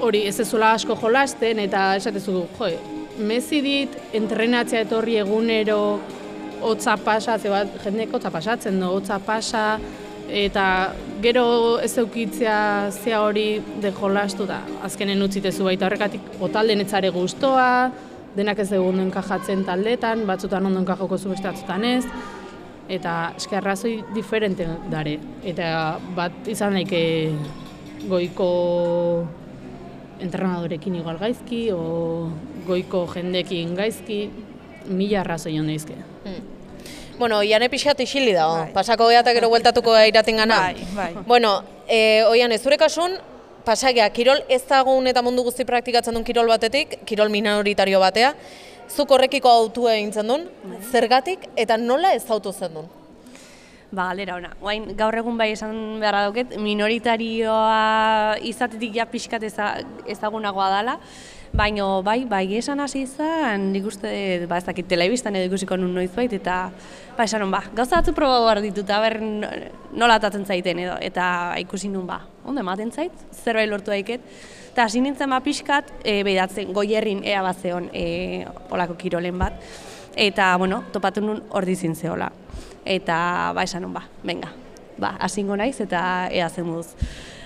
[0.00, 2.70] hori ez ezula asko jolasten eta esatezu, jo,
[3.18, 6.00] mezi dit entrenatzea etorri egunero
[6.64, 9.64] hotza pasa, ze bat jendeko hotza pasatzen do, hotza pasa,
[10.30, 17.10] eta gero ez eukitzea zea hori de jolastu da, azkenen utzitezu baita horrekatik otalden etzare
[17.10, 17.90] gustoa,
[18.36, 22.04] denak ez dugu ondo enkajatzen taldetan, batzutan ondo enkajoko zu beste batzutan ez,
[22.90, 25.18] eta eske arrazoi diferente dare.
[25.46, 27.02] Eta bat izan daike
[28.10, 28.50] goiko
[30.20, 32.30] entrenadorekin igual gaizki, o
[32.66, 34.22] goiko jendekin gaizki,
[34.90, 35.98] mila arrazoi hon daizke.
[37.20, 38.62] Bueno, Iane pixat isili dago.
[38.72, 40.60] Pasako geha eta gero bueltatuko da iraten gana.
[40.70, 41.24] Bai, bai.
[41.26, 41.50] Bueno,
[41.84, 43.18] e, oian, ez zure kasun,
[43.66, 48.32] pasagea, kirol ez dagoen eta mundu guzti praktikatzen duen kirol batetik, kirol minoritario batea,
[48.88, 50.48] zuk horrekiko autu egintzen duen,
[50.90, 52.88] zergatik eta nola ez autu zen duen?
[53.90, 54.52] Ba, galera ona.
[54.62, 59.72] Oain, gaur egun bai esan beharra dauket, minoritarioa izatetik ja pixkat eza,
[60.06, 60.94] ezagunagoa dela,
[61.52, 64.10] baino bai, bai esan hasi izan, nik uste,
[64.46, 66.58] ba ez dakit telebistan edo ikusiko nun noizbait, eta
[67.16, 71.24] ba esan hon, ba, gauza batzu proba behar ditut, aber nola atatzen zaiten edo, eta
[71.58, 74.22] ikusi nun ba, ondo ematen zait, zerbait lortu daiket,
[74.70, 79.58] eta hasi nintzen ba pixkat, e, behidatzen, goierrin ea bat zeon, e, olako kirolen bat,
[80.14, 82.30] eta, bueno, topatu nun ordi zintzeola.
[82.84, 84.52] Eta, ba, esan ba, venga,
[84.98, 86.94] ba, hasingo naiz eta ea zen moduz.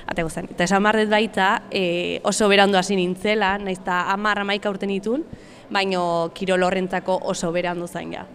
[0.07, 0.49] Ateko zen.
[0.53, 5.25] Eta esan barret baita, e, oso berandu hasi nintzela, naiz eta amar amaika urten ditun,
[5.71, 8.27] baino kirol horrentzako oso berandu zain ja.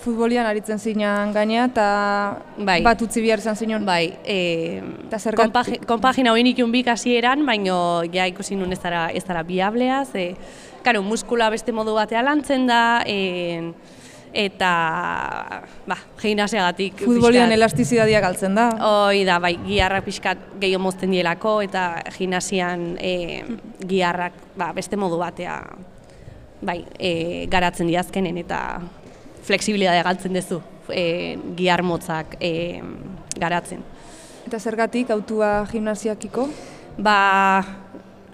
[0.00, 1.86] Futbolian aritzen zinean gaina eta
[2.56, 2.78] bai.
[2.82, 3.84] bat utzi behar izan zinon.
[3.84, 8.80] Bai, e, Eta zergat- konpagi- konpagina hori ikun bik hasieran, baino ja ikusi nun ez
[8.80, 10.36] dara, ez dara biablea, ze,
[10.82, 13.72] karo, muskula beste modu batea lantzen da, e,
[14.32, 14.72] eta,
[15.86, 17.04] ba, gimnasiagatik.
[17.04, 18.68] Futbolian elastizidadiak galtzen da.
[18.86, 23.14] Hoi da, bai, giharrak pixkat gehiago mozten dielako, eta gimnasian e,
[23.86, 25.60] giharrak ba, beste modu batea
[26.62, 28.60] bai, e, garatzen diazkenen eta
[29.46, 30.60] fleksibilitatea galtzen duzu
[30.92, 32.80] e, gihar motzak e,
[33.40, 33.82] garatzen.
[34.46, 36.48] Eta zergatik autua gimnasiakiko?
[37.00, 37.62] Ba,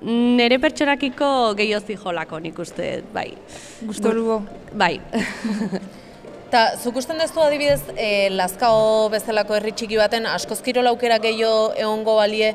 [0.03, 3.30] nire pertsorakiko gehiago jolako nik uste, bai.
[3.82, 4.42] Gusto lugo.
[4.72, 5.01] Bai.
[6.51, 11.72] Ta, zuk usten dezu adibidez, e, Lazkao bezalako herri txiki baten, askoz kirol aukera gehiago
[11.74, 12.53] egongo balie,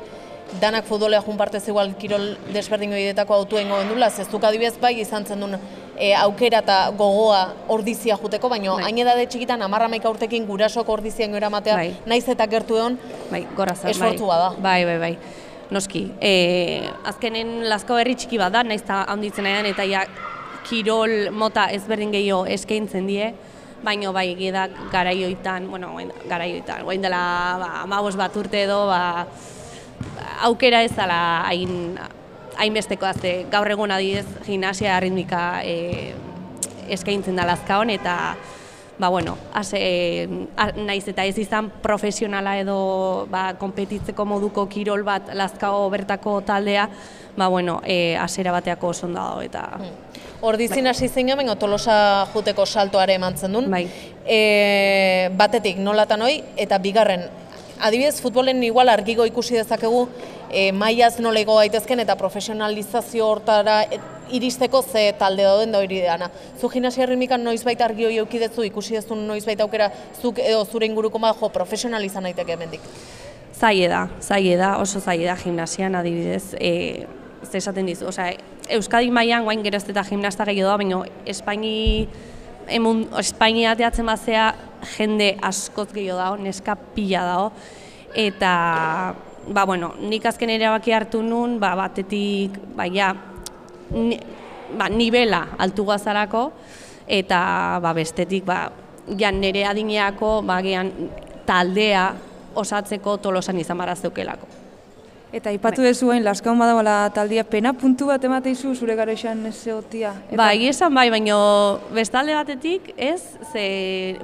[0.60, 5.26] danak futbolea jun partez igual kirol desberdin horietako autu egingo gendula, zezuk adibidez bai izan
[5.28, 5.58] zen duen
[5.98, 11.28] e, aukera eta gogoa ordizia juteko, baina hain edade txikitan amarra maika urtekin gurasoko ordizia
[11.28, 11.94] ingo eramatea, Bai.
[12.06, 12.98] naiz eta gertu egon,
[13.30, 14.34] bai, gorazan, esfortu bai.
[14.34, 14.50] bada.
[14.58, 15.14] Bai, bai, bai.
[15.72, 20.04] Noski, e, azkenen Lazkao herri txiki bat da, naiz eta handitzen edan, eta ja,
[20.68, 23.30] kirol mota ezberdin gehiago eskaintzen die,
[23.82, 25.94] baino bai egia da garaioitan, bueno,
[26.28, 27.22] garaioitan, orain dela
[27.58, 29.26] ba, amabos bat urte edo, ba,
[30.46, 31.96] aukera ez dela hain
[32.60, 33.32] hainbesteko azte.
[33.50, 36.12] Gaur egun adibidez gimnasia arritmika e,
[36.92, 38.16] eskaintzen da Lazkaon eta
[38.98, 39.62] ba bueno, a,
[40.76, 46.88] naiz eta ez izan profesionala edo ba, konpetitzeko moduko kirol bat Lazkao bertako taldea,
[47.36, 49.68] ba bueno, e, asera bateako oso ondo dago eta
[50.42, 53.70] Ordizin hasi zein baina Tolosa juteko saltoare eman zen duen.
[53.70, 53.84] Bai.
[54.26, 57.28] E, batetik nolatan hoi, eta bigarren,
[57.82, 60.06] adibidez futbolen igual argigo ikusi dezakegu
[60.50, 63.98] e, mailaz nola igo gaitezken eta profesionalizazio hortara e,
[64.30, 66.30] iristeko ze talde dauden da hori dana.
[66.60, 71.18] Zu gimnasia ritmikan noizbait argi hori eukidezu, ikusi dezun noizbait aukera zuk edo zure inguruko
[71.18, 72.80] ma jo profesionalizan naiteke hemendik.
[73.62, 77.06] zaie da, zaie da, oso zaie da gimnasian adibidez, e,
[77.46, 78.32] ze esaten dizu, osea,
[78.72, 81.74] Euskadi mailan guain gero ez eta gimnasta gehiago da, baina Espaini
[82.70, 84.52] emun, Espainia ateatzen bazea
[84.94, 87.50] jende askoz gehiago dago, neska pila dago,
[88.14, 88.52] eta
[89.48, 93.12] ba, bueno, nik azken erabaki hartu nun, ba, batetik, ba, ja,
[93.90, 94.18] ni,
[94.78, 96.50] ba, nivela altu gazarako,
[97.06, 98.70] eta ba, bestetik, ba,
[99.18, 100.92] ja, nire adineako, ba, gian,
[101.46, 102.12] taldea
[102.54, 104.46] osatzeko tolosan izan bara zeukelako.
[105.32, 110.10] Eta ipatu dezu hain, laskaun badagoela taldia pena puntu bat emateizu zure garexan ez egotia.
[110.26, 110.36] Eta...
[110.36, 111.38] Ba, egia esan bai, baino
[111.96, 113.64] bestalde batetik, ez, ze,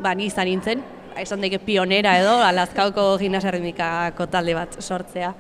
[0.05, 0.85] ba, ni izan nintzen,
[1.19, 5.33] esan daike pionera edo, alazkauko gimnasia ritmikako talde bat sortzea.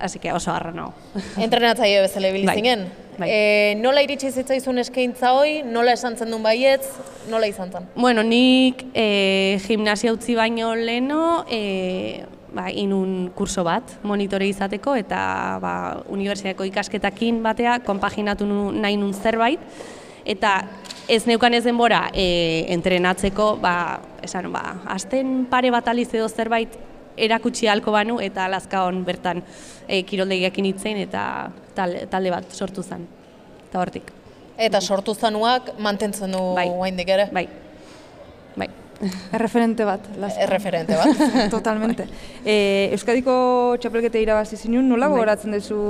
[0.00, 0.92] Así que oso harra nago.
[1.40, 2.84] Entrenatzaile bezala ibili Bai, zinen.
[2.84, 3.05] bai.
[3.24, 6.84] E, nola iritsi zitzaizun eskaintza hoi, nola esan zen duen baietz,
[7.32, 7.88] nola izan zen?
[7.96, 12.24] Bueno, nik e, gimnasia utzi baino leno, e,
[12.56, 15.20] ba, inun kurso bat monitore izateko eta
[15.62, 15.74] ba,
[16.12, 19.60] unibertsitateko ikasketakin batea konpaginatu nahi nun zerbait
[20.26, 20.58] eta
[21.08, 26.74] ez neukan ez denbora e, entrenatzeko, ba, esan, ba, asten pare bat aliz edo zerbait
[27.16, 29.42] erakutsi halko banu eta Lazkaon bertan
[29.88, 33.06] e, kiroldegiakin hitzein eta talde, talde bat sortu zen.
[33.68, 34.12] Eta hortik.
[34.56, 36.68] Eta sortu zanuak mantentzen du Bai.
[36.72, 37.28] oraindik ere?
[37.32, 37.46] Bai.
[38.56, 38.68] Bai.
[39.36, 40.00] Erreferente bat.
[40.18, 40.38] Las...
[40.40, 41.24] Erreferente bat.
[41.56, 42.06] Totalmente.
[42.44, 45.18] E, Euskadiko txapelketa irabazi zinun, nola Bai.
[45.18, 45.80] gogoratzen duzu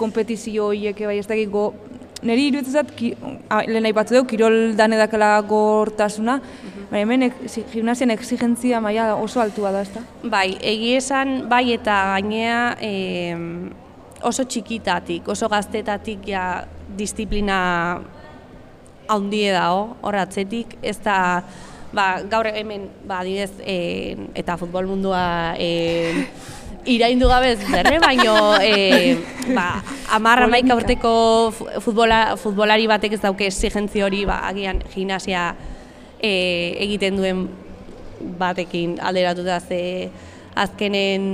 [0.00, 1.52] kompetizio horiek bai ez dakit
[2.24, 2.28] go...
[2.28, 3.14] Neri iruditzen ki,
[3.68, 6.40] lehen aipatu dugu, kirol danedakala gortasuna,
[6.90, 10.00] baina hemen ek, zi- gimnasian exigentzia maila oso altua da, ezta?
[10.24, 13.70] Bai, egi esan, bai eta gainea em,
[14.24, 16.64] oso txikitatik, oso gaztetatik ja
[16.96, 18.00] disiplina
[19.08, 21.44] haundie dago, hor atzetik, ez da
[21.94, 26.24] ba, gaur hemen, ba, adibidez, e, eta futbol mundua e,
[26.86, 29.16] iraindu gabez berre, baino e,
[29.54, 29.82] ba,
[30.12, 35.54] amar amaika urteko fu- futbola, futbolari batek ez dauke exigentzia hori, ba, agian gimnasia
[36.20, 36.32] e,
[36.84, 37.46] egiten duen
[38.38, 40.10] batekin alderatuta ze
[40.54, 41.24] azkenen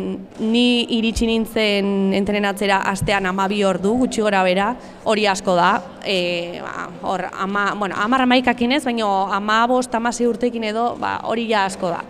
[0.40, 4.70] ni iritsi nintzen entrenatzera astean amabi ordu gutxi gora bera,
[5.04, 5.74] hori asko da.
[6.08, 11.18] E, ba, hor, ama, bueno, amar amaikakin ez, baina ama bost, amasi urtekin edo, ba,
[11.28, 12.00] hori ja asko da.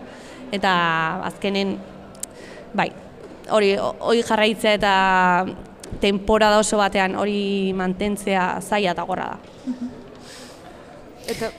[0.54, 0.70] Eta
[1.26, 1.74] azkenen,
[2.74, 2.92] bai,
[3.50, 4.94] hori, hori jarraitzea eta
[6.00, 9.38] temporada oso batean hori mantentzea zaila eta gorra da.
[11.30, 11.52] Eta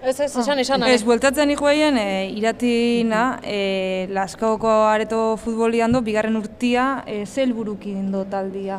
[0.00, 0.82] Ez, ez, esan, esan.
[0.88, 8.08] Ez, bueltatzen ikuaien, e, iratina, e, Laskoko areto futbolian do, bigarren urtia, e, ze helburukin
[8.12, 8.78] do taldia.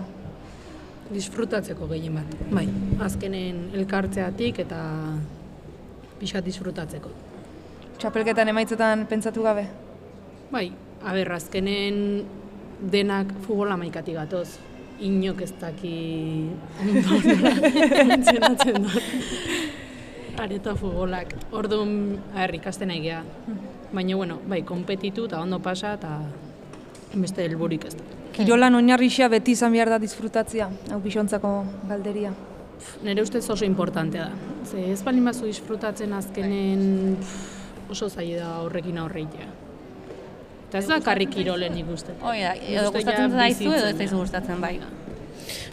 [1.11, 2.33] Disfrutatzeko gehien bat.
[2.49, 2.65] Bai,
[3.05, 4.79] azkenen elkartzeatik eta
[6.17, 7.13] pixat disfrutatzeko.
[8.01, 9.67] Txapelketan emaitzetan pentsatu gabe?
[10.49, 10.71] Bai,
[11.05, 12.23] aber, azkenen
[12.91, 14.59] denak futbola maikatik gatoz.
[15.01, 15.95] Inok ez daki
[17.97, 19.01] funtzionatzen dut.
[20.41, 21.33] Areto futbolak.
[21.51, 23.23] Orduan, aher, ikasten egia.
[23.91, 26.19] Baina, bueno, bai, kompetitu eta ondo pasa eta
[27.13, 28.05] beste helburik ez da.
[28.31, 31.51] Kirolan oinarrixia beti izan behar da disfrutatzea, hau bisontzako
[31.89, 32.31] galderia.
[33.03, 34.53] Nire ustez oso importantea da.
[34.65, 39.49] Ze ez balin bazu disfrutatzen azkenen pff, oso zaila da horrekin aurreitea.
[40.71, 42.13] Eta ez da karri kirolen nik uste.
[42.23, 44.77] Hoi da, Nik edo gustatzen zaizu edo ez zaizu gustatzen bai.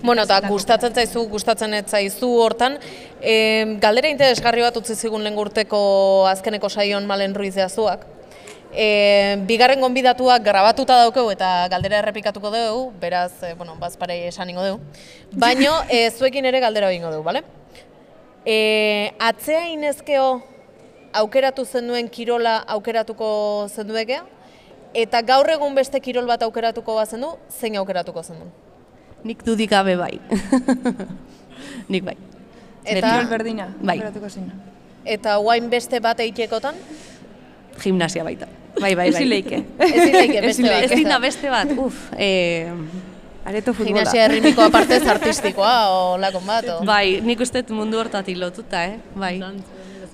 [0.03, 2.81] Bueno, eta gustatzen zaizu, gustatzen ez zaizu hortan.
[3.23, 3.35] E,
[3.79, 5.79] galdera interesgarri bat utzi zigun lehen urteko
[6.27, 8.03] azkeneko saion Malen Ruiz zuak.
[8.75, 14.65] E, bigarren gonbidatuak grabatuta daukeu eta galdera errepikatuko dugu, beraz, e, bueno, bazparei esan ingo
[14.67, 14.81] dugu.
[15.31, 17.45] Baino, e, zuekin ere galdera egingo dugu, bale?
[18.43, 20.27] E, atzea inezkeo
[21.23, 23.31] aukeratu zenuen kirola aukeratuko
[23.71, 24.25] zenduekea?
[24.95, 28.47] Eta gaur egun beste kirol bat aukeratuko bazen du, zein aukeratuko zendu?
[29.25, 30.15] Nik dudik gabe bai.
[31.93, 32.17] Nik bai.
[32.85, 33.99] Eta- Kirol berdina, Bai.
[33.99, 34.55] aukeratuko zina.
[35.05, 36.75] Eta guain beste bat eitekotan?
[37.83, 38.47] Gimnasia baita.
[38.81, 39.09] Bai, bai, bai.
[39.11, 39.61] Ezin leike.
[39.89, 40.83] Ezin leike, beste bat.
[40.89, 41.99] Ezin da beste bat, uf.
[42.17, 42.71] Eh,
[43.49, 43.89] Areto futbola.
[44.01, 46.81] Gimnasia erritmiko apartez artistikoa, o lakon bat, o?
[46.87, 48.99] Bai, nik uste mundu hortatik lotuta, eh?
[49.17, 49.39] Bai.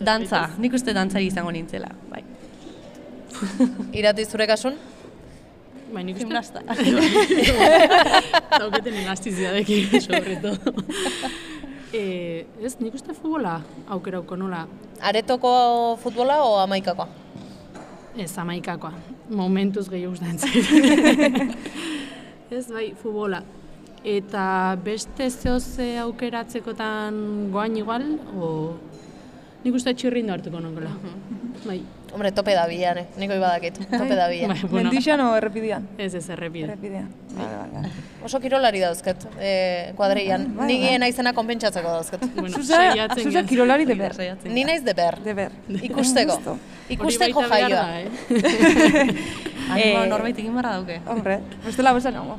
[0.00, 2.22] Dantza, nik uste dantzari izango nintzela, bai.
[3.98, 4.76] Irati zure kasun?
[5.94, 6.26] Bai, nik uste.
[6.26, 6.60] Gimnasta.
[8.58, 10.72] Dauketen elastiziadekin, sobre todo.
[11.94, 13.60] eh, ez, nik uste futbola
[13.94, 14.64] aukerauko nola.
[15.00, 15.52] Aretoko
[16.02, 17.08] futbola o amaikakoa?
[18.18, 18.92] Ez, amaikakoa.
[19.30, 21.54] Momentuz gehiago ustean zait.
[22.50, 23.42] ez, bai, futbola.
[24.04, 27.14] Eta beste zehoze aukeratzekotan
[27.54, 28.04] goain igual,
[28.36, 28.48] o
[29.64, 30.90] nik uste txirrindu hartuko nongola.
[31.64, 31.78] Bai.
[32.14, 33.06] Hombre, tope da bilan, eh?
[33.18, 34.52] Niko ibadakit, tope da bilan.
[34.54, 34.88] Bai, bueno.
[34.90, 35.88] Mendixan o errepidean?
[35.98, 36.68] Ez, ez, errepide.
[36.68, 37.08] Errepidean.
[37.34, 37.90] Vale, vale.
[38.24, 40.46] Oso kirolari dauzket, eh, kuadreian.
[40.56, 40.98] Bai, Ni bai.
[41.02, 42.22] naizena konpentsatzeko dauzket.
[42.36, 43.42] Bueno, zuza gara.
[43.50, 44.14] kirolari de ber.
[44.44, 45.18] Ni naiz de ber.
[45.26, 45.50] De ber.
[45.90, 46.56] Ikusteko.
[46.88, 47.82] Ikusteko jaioa.
[47.82, 48.08] da, eh?
[49.74, 51.00] Animo Eh, norbait egin barra dauke.
[51.08, 52.38] Hombre, bestela beza nago.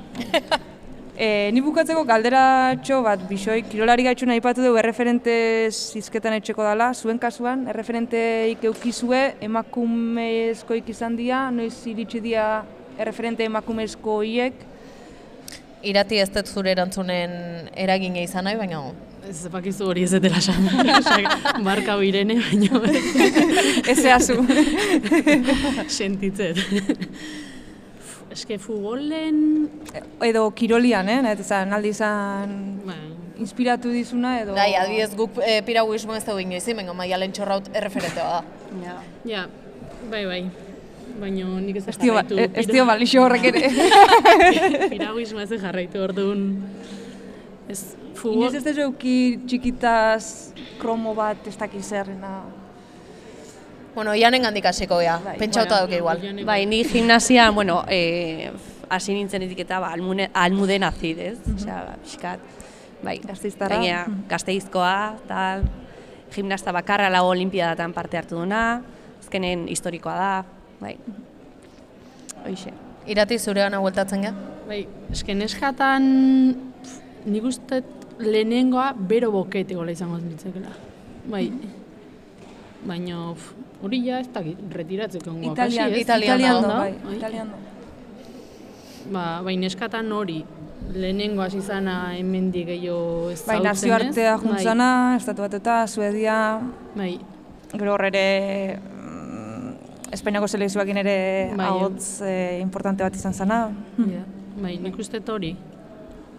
[1.16, 5.36] E, ni bukatzeko galderatxo bat, bisoi, kirolari gaitxuna aipatu dugu erreferente
[5.72, 12.66] zizketan etxeko dala, zuen kasuan, erreferenteik eukizue, emakumezkoik izan dira, noiz iritsi dira
[13.00, 14.66] erreferente emakumezko hiek,
[15.86, 18.80] Irati ez dut zure erantzunen eragina izan nahi, baina
[19.26, 20.68] Ez bakizu hori ez etela esan.
[21.66, 22.82] Barka birene, baino.
[23.92, 24.38] Ez zehazu.
[25.98, 26.62] Sentitzet.
[28.36, 29.70] Eske futbolen...
[30.28, 31.22] edo kirolian, eh?
[31.24, 32.52] Nahet izan, aldi izan
[32.84, 32.98] Bai.
[33.40, 34.56] inspiratu dizuna edo...
[34.58, 38.42] Bai, adibidez guk e, piraguismo ez dugu inoiz, bengo maialen txorraut erreferentea da.
[38.84, 38.96] Ja.
[39.32, 39.46] Ja,
[40.12, 40.42] bai, bai.
[41.16, 42.60] Baina nik ez Ez dio, ba- jarraitu.
[42.60, 43.70] ez dio balixo horrek ere.
[44.92, 46.44] Piraguismo ez jarraitu orduan.
[47.72, 47.80] Ez,
[48.20, 48.50] futbol...
[48.50, 49.16] Inoiz ez euki
[49.48, 52.42] txikitaz kromo bat ez dakiz zerrena.
[53.96, 56.20] Bueno, janen gandik hasiko gea, pentsauta dauke igual.
[56.46, 58.52] Bai, ni gimnasia, bueno, eh,
[58.90, 61.38] hasi nintzen etiketa, ba, almune, almuden azid, ez?
[61.56, 62.40] Osea, ba, pixkat,
[63.04, 63.20] bai.
[63.24, 63.78] Gasteiztarra.
[63.78, 64.26] Gainera, Mhm.
[64.30, 65.64] gazteizkoa, tal,
[66.36, 68.82] gimnasta bakarra lago olimpiadatan parte hartu duna,
[69.22, 70.46] azkenen historikoa da,
[70.82, 70.98] bai.
[72.46, 72.74] Hoixe.
[73.08, 74.34] Irati zure gana bueltatzen gea?
[74.68, 76.04] Bai, eske neskatan
[76.84, 77.84] pf, nik uste
[78.20, 80.70] lehenengoa bero bokete gola izango litzakela.
[81.30, 81.52] Bai.
[82.86, 83.34] Baina
[83.86, 86.08] hori ja ez dakit, retiratzeko ongoa Italian, kasi, ez?
[86.08, 86.78] Italian do, da?
[86.82, 87.64] bai, Italian do.
[89.14, 90.40] Ba, bai, neskatan hori
[90.94, 96.38] lehenengo hasi zana hemendik gehiago ez Bai, nazioartea juntzana, estatu bat eta Suedia,
[96.96, 97.16] Bai.
[97.74, 98.26] gero hor ere
[100.16, 101.18] Espainiako selekzioakin ere
[101.58, 101.66] Bai.
[101.68, 103.60] ahots eh, importante bat izan zana.
[103.98, 104.24] Ja,
[104.62, 105.56] bai, nik uste hori.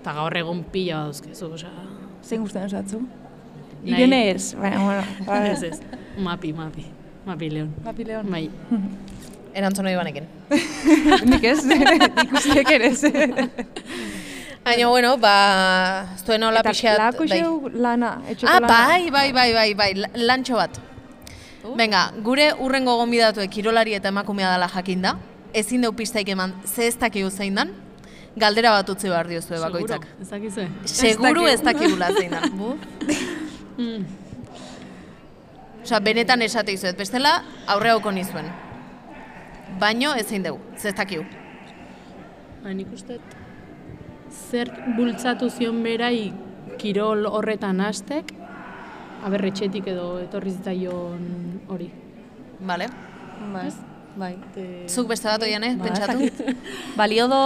[0.00, 1.72] Eta gaur egun pila dauzkezu, osea...
[2.22, 3.00] Zein gustatzen zatzu?
[3.82, 5.02] Nahi- Irene ez, baina, bueno.
[5.26, 5.40] bai.
[5.50, 5.80] ez, ez.
[6.22, 6.86] Mapi, mapi.
[7.26, 7.70] Mapi Leon.
[7.84, 8.30] Mapi Leon.
[8.30, 8.50] Bai.
[9.56, 10.24] Erantzuna ibanekin.
[11.30, 13.02] Nik ez, nik usteek ere ez.
[14.66, 15.32] Baina, bueno, ba,
[16.26, 16.98] zuen hola Eta pixeat...
[17.00, 17.38] lako bai.
[17.40, 18.68] xeu lana, etxeko Ah, lana.
[18.68, 20.76] bai, bai, bai, bai, bai, la- lantxo bat.
[21.78, 25.16] Venga, gure urrengo gonbidatuek kirolari eta emakumea dela jakinda,
[25.54, 27.72] ezin deu pistaik eman ze ez dakigu zein dan,
[28.36, 30.04] galdera bat utzi behar diozue bakoitzak.
[30.04, 30.68] Seguro, ez dakizue.
[30.84, 31.96] Seguru ez dakigu.
[31.96, 32.44] dakigula zein dan.
[35.86, 37.36] Osa, benetan esate izuet, bestela
[37.70, 38.48] aurre hauko nizuen.
[39.78, 41.22] Baino ezin dugu, ze ez dakigu.
[42.64, 43.20] Ba, nik uste
[44.50, 46.32] zer bultzatu zion berai
[46.80, 48.32] kirol horretan hastek,
[49.26, 51.22] aberretxetik edo etorri zitzaion
[51.70, 51.86] hori.
[52.66, 52.88] Vale.
[53.54, 53.68] Bai,
[54.18, 54.32] bai.
[54.90, 56.18] Zuk beste bat oian, eh, Ba, pentsatu?
[56.26, 56.56] ez.
[56.98, 57.40] Balio do,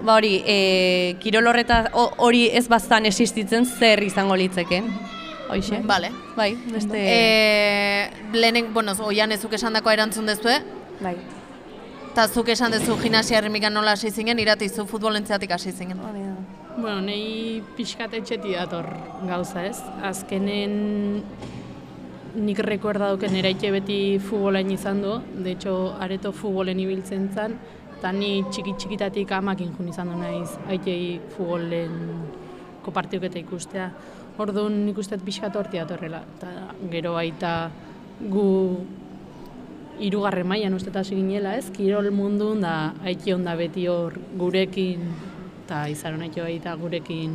[0.00, 4.88] ba hori, e, kirol horreta, ho- hori ez baztan existitzen zer izango litzeken.
[5.48, 5.80] Hoixe?
[5.86, 6.12] Vale.
[6.36, 6.98] Bai, beste...
[6.98, 10.58] E, lehenen, bueno, oian ezuk esan dako erantzun dezue.
[11.00, 11.16] Bai.
[12.12, 16.00] Eta zuk esan dezu gimnasia herrimikan nola hasi zingen, irati zu futbolentzeatik hasi zingen.
[16.78, 18.88] Bueno, nahi pixkat etxeti dator
[19.28, 19.78] gauza ez.
[20.02, 20.74] Azkenen
[22.38, 27.56] nik rekuerda duken eraike beti futbolen izan du, de hecho areto futbolen ibiltzen zen,
[27.98, 31.96] eta ni txiki txikitatik amakin jun izan du naiz aitei futbolen
[32.84, 33.90] kopartioketa ikustea.
[34.38, 36.50] Orduan nik uste dut pixkat horti datorrela, eta
[36.92, 37.52] gero baita
[38.30, 38.44] gu
[39.98, 41.72] hirugarren mailan uste hasi ginela, ez?
[41.74, 45.02] Kirol mundun da aiki onda beti hor gurekin
[45.64, 47.34] eta izaron aiki baita gurekin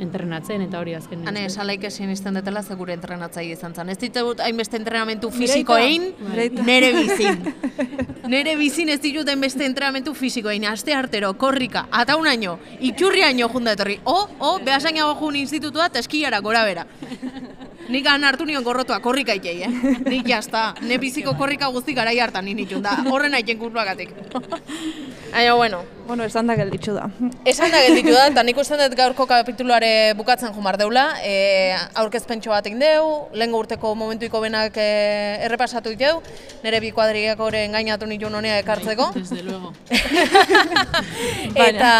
[0.00, 1.22] entrenatzen eta hori azken.
[1.28, 3.90] Hane, esalaik esin izten detela ze gure entrenatzaile izan zen.
[3.92, 6.66] Ez ditut hainbeste entrenamentu fisikoein, Mireita.
[6.66, 7.40] nere bizin.
[8.34, 13.76] nere bizin ez ditut hainbeste entrenamentu fisikoein, aste artero, korrika, ata un año, iturriaino junda
[13.78, 14.00] etorri.
[14.04, 16.86] O, o, behasainago jun institutua eta eskiara gora bera.
[17.90, 19.70] Nik han hartu nion gorrotua, korrika itei, eh?
[20.06, 24.14] Nik jazta, ne biziko korrika guzti garai hartan ninitun da, horren aiten kurtuagatik.
[25.32, 25.82] Baina, bueno.
[26.10, 27.04] Bueno, esan da gelditxu da.
[27.46, 31.04] Esan da gelditu da, eta nik uste dut gaurko kapituluare bukatzen jumar deula.
[31.22, 34.88] E, aurkezpentxo bat deu, lehengo urteko momentuiko benak e,
[35.46, 36.18] errepasatu diteu,
[36.64, 39.12] nire bi kuadriakoren gainatu nituen honea ekartzeko.
[39.14, 39.72] Desde luego.
[41.68, 41.94] Eta,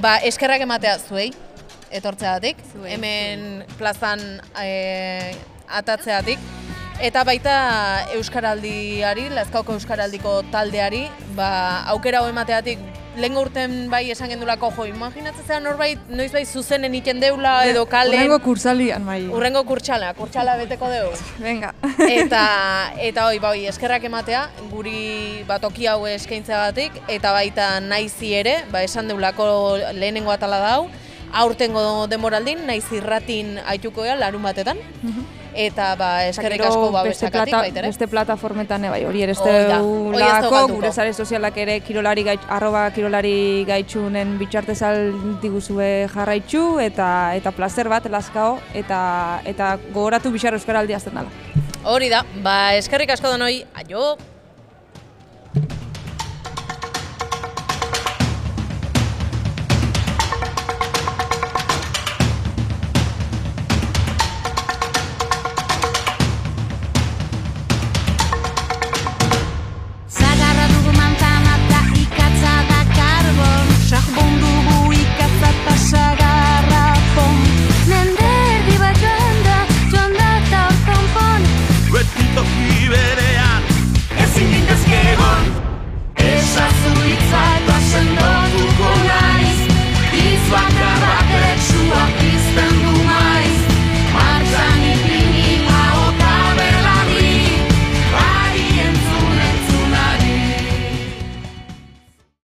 [0.00, 1.28] ba, eskerrak ematea zuei,
[1.90, 4.22] etortzeatik, hemen plazan
[4.62, 5.34] e,
[5.68, 6.38] atatzeatik.
[7.00, 7.52] Eta baita
[8.18, 11.50] Euskaraldiari, Lazkaoko Euskaraldiko taldeari, ba,
[11.94, 12.82] aukera hau emateatik
[13.16, 17.84] lehengo urten bai esan gendulako, jo, imaginatzen zean norbait, noiz bai zuzenen iten deula edo
[17.90, 18.14] kalen.
[18.14, 19.20] Urrengo kursalian, bai.
[19.32, 21.10] Urrengo kurtsala, kurtsala beteko deu.
[21.42, 21.72] Venga.
[22.20, 22.44] eta
[23.08, 29.10] eta hoi, bai, eskerrak ematea, guri batoki hau eskaintzeagatik eta baita naizi ere, ba esan
[29.10, 29.50] deulako
[29.96, 30.90] lehenengo atala da hau,
[31.32, 34.78] aurtengo demoraldin, naiz irratin aituko ea larun batetan.
[35.50, 37.88] Eta ba eskerrik asko ba beste, plata, baita ere.
[37.88, 40.76] beste plataformetan ere bai, hori ere daukatuko.
[40.76, 44.78] gure sare sozialak ere kirolari gaitx, arroba kirolari gaitxunen bitxartez
[45.42, 51.30] diguzue jarraitzu eta eta placer bat lazkao eta eta gogoratu bixar euskaraldi azten dela.
[51.82, 54.16] Hori da, ba eskerrik asko denoi, aio!